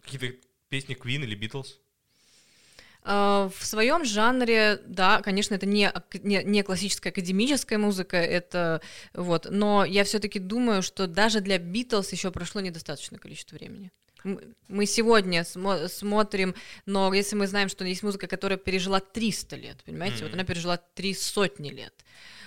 [0.03, 0.37] какие-то
[0.69, 1.79] песни Queen или Beatles?
[3.05, 5.91] Э, в своем жанре, да, конечно, это не,
[6.23, 8.81] не, не классическая академическая музыка, это
[9.13, 13.91] вот, но я все-таки думаю, что даже для Битлз еще прошло недостаточное количество времени.
[14.67, 16.55] Мы сегодня смо- смотрим,
[16.87, 20.23] но если мы знаем, что есть музыка, которая пережила 300 лет, понимаете, mm-hmm.
[20.23, 21.93] вот она пережила три сотни лет,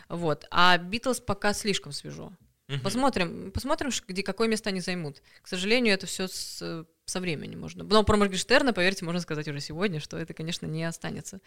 [0.09, 2.33] вот, а Битлз пока слишком свежо.
[2.67, 2.81] Mm-hmm.
[2.81, 5.23] Посмотрим, посмотрим, где какое место они займут.
[5.41, 7.85] К сожалению, это все с со временем можно.
[7.85, 11.41] Но про Моргенштерна, поверьте, можно сказать уже сегодня, что это, конечно, не останется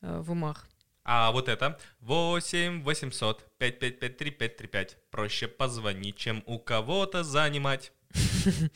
[0.00, 0.66] э, в умах.
[1.04, 4.96] А вот это 8 800 555 3535.
[5.10, 7.92] Проще позвонить, чем у кого-то занимать.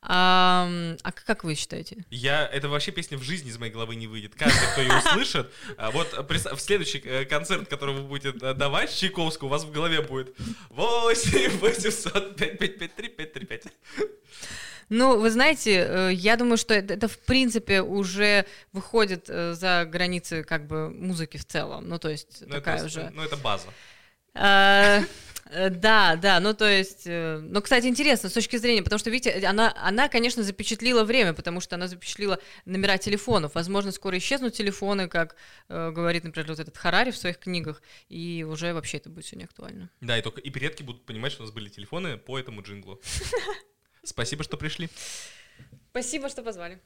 [0.00, 0.70] А,
[1.02, 2.04] а как вы считаете?
[2.08, 4.36] Я, это вообще песня в жизни из моей головы не выйдет.
[4.36, 8.96] Каждый, кто ее услышит, а вот в следующий э, концерт, который вы будете э, давать
[8.96, 10.36] Чайковскую, у вас в голове будет
[10.70, 13.72] 8 800 555 3535.
[14.88, 20.42] Ну, вы знаете, э, я думаю, что это, это в принципе уже выходит за границы
[20.44, 21.88] как бы музыки в целом.
[21.88, 23.10] Ну, то есть ну, такая это, уже...
[23.14, 23.68] Ну, это база.
[25.50, 29.10] Э, да, да, ну то есть, э, ну, кстати, интересно с точки зрения, потому что,
[29.10, 33.54] видите, она, она, конечно, запечатлила время, потому что она запечатлила номера телефонов.
[33.54, 35.36] Возможно, скоро исчезнут телефоны, как
[35.68, 39.36] э, говорит, например, вот этот Харари в своих книгах, и уже вообще это будет все
[39.36, 39.90] не актуально.
[40.00, 43.00] Да, и только и предки будут понимать, что у нас были телефоны по этому джинглу.
[44.08, 44.88] Спасибо, что пришли.
[45.90, 46.80] Спасибо, что позвали.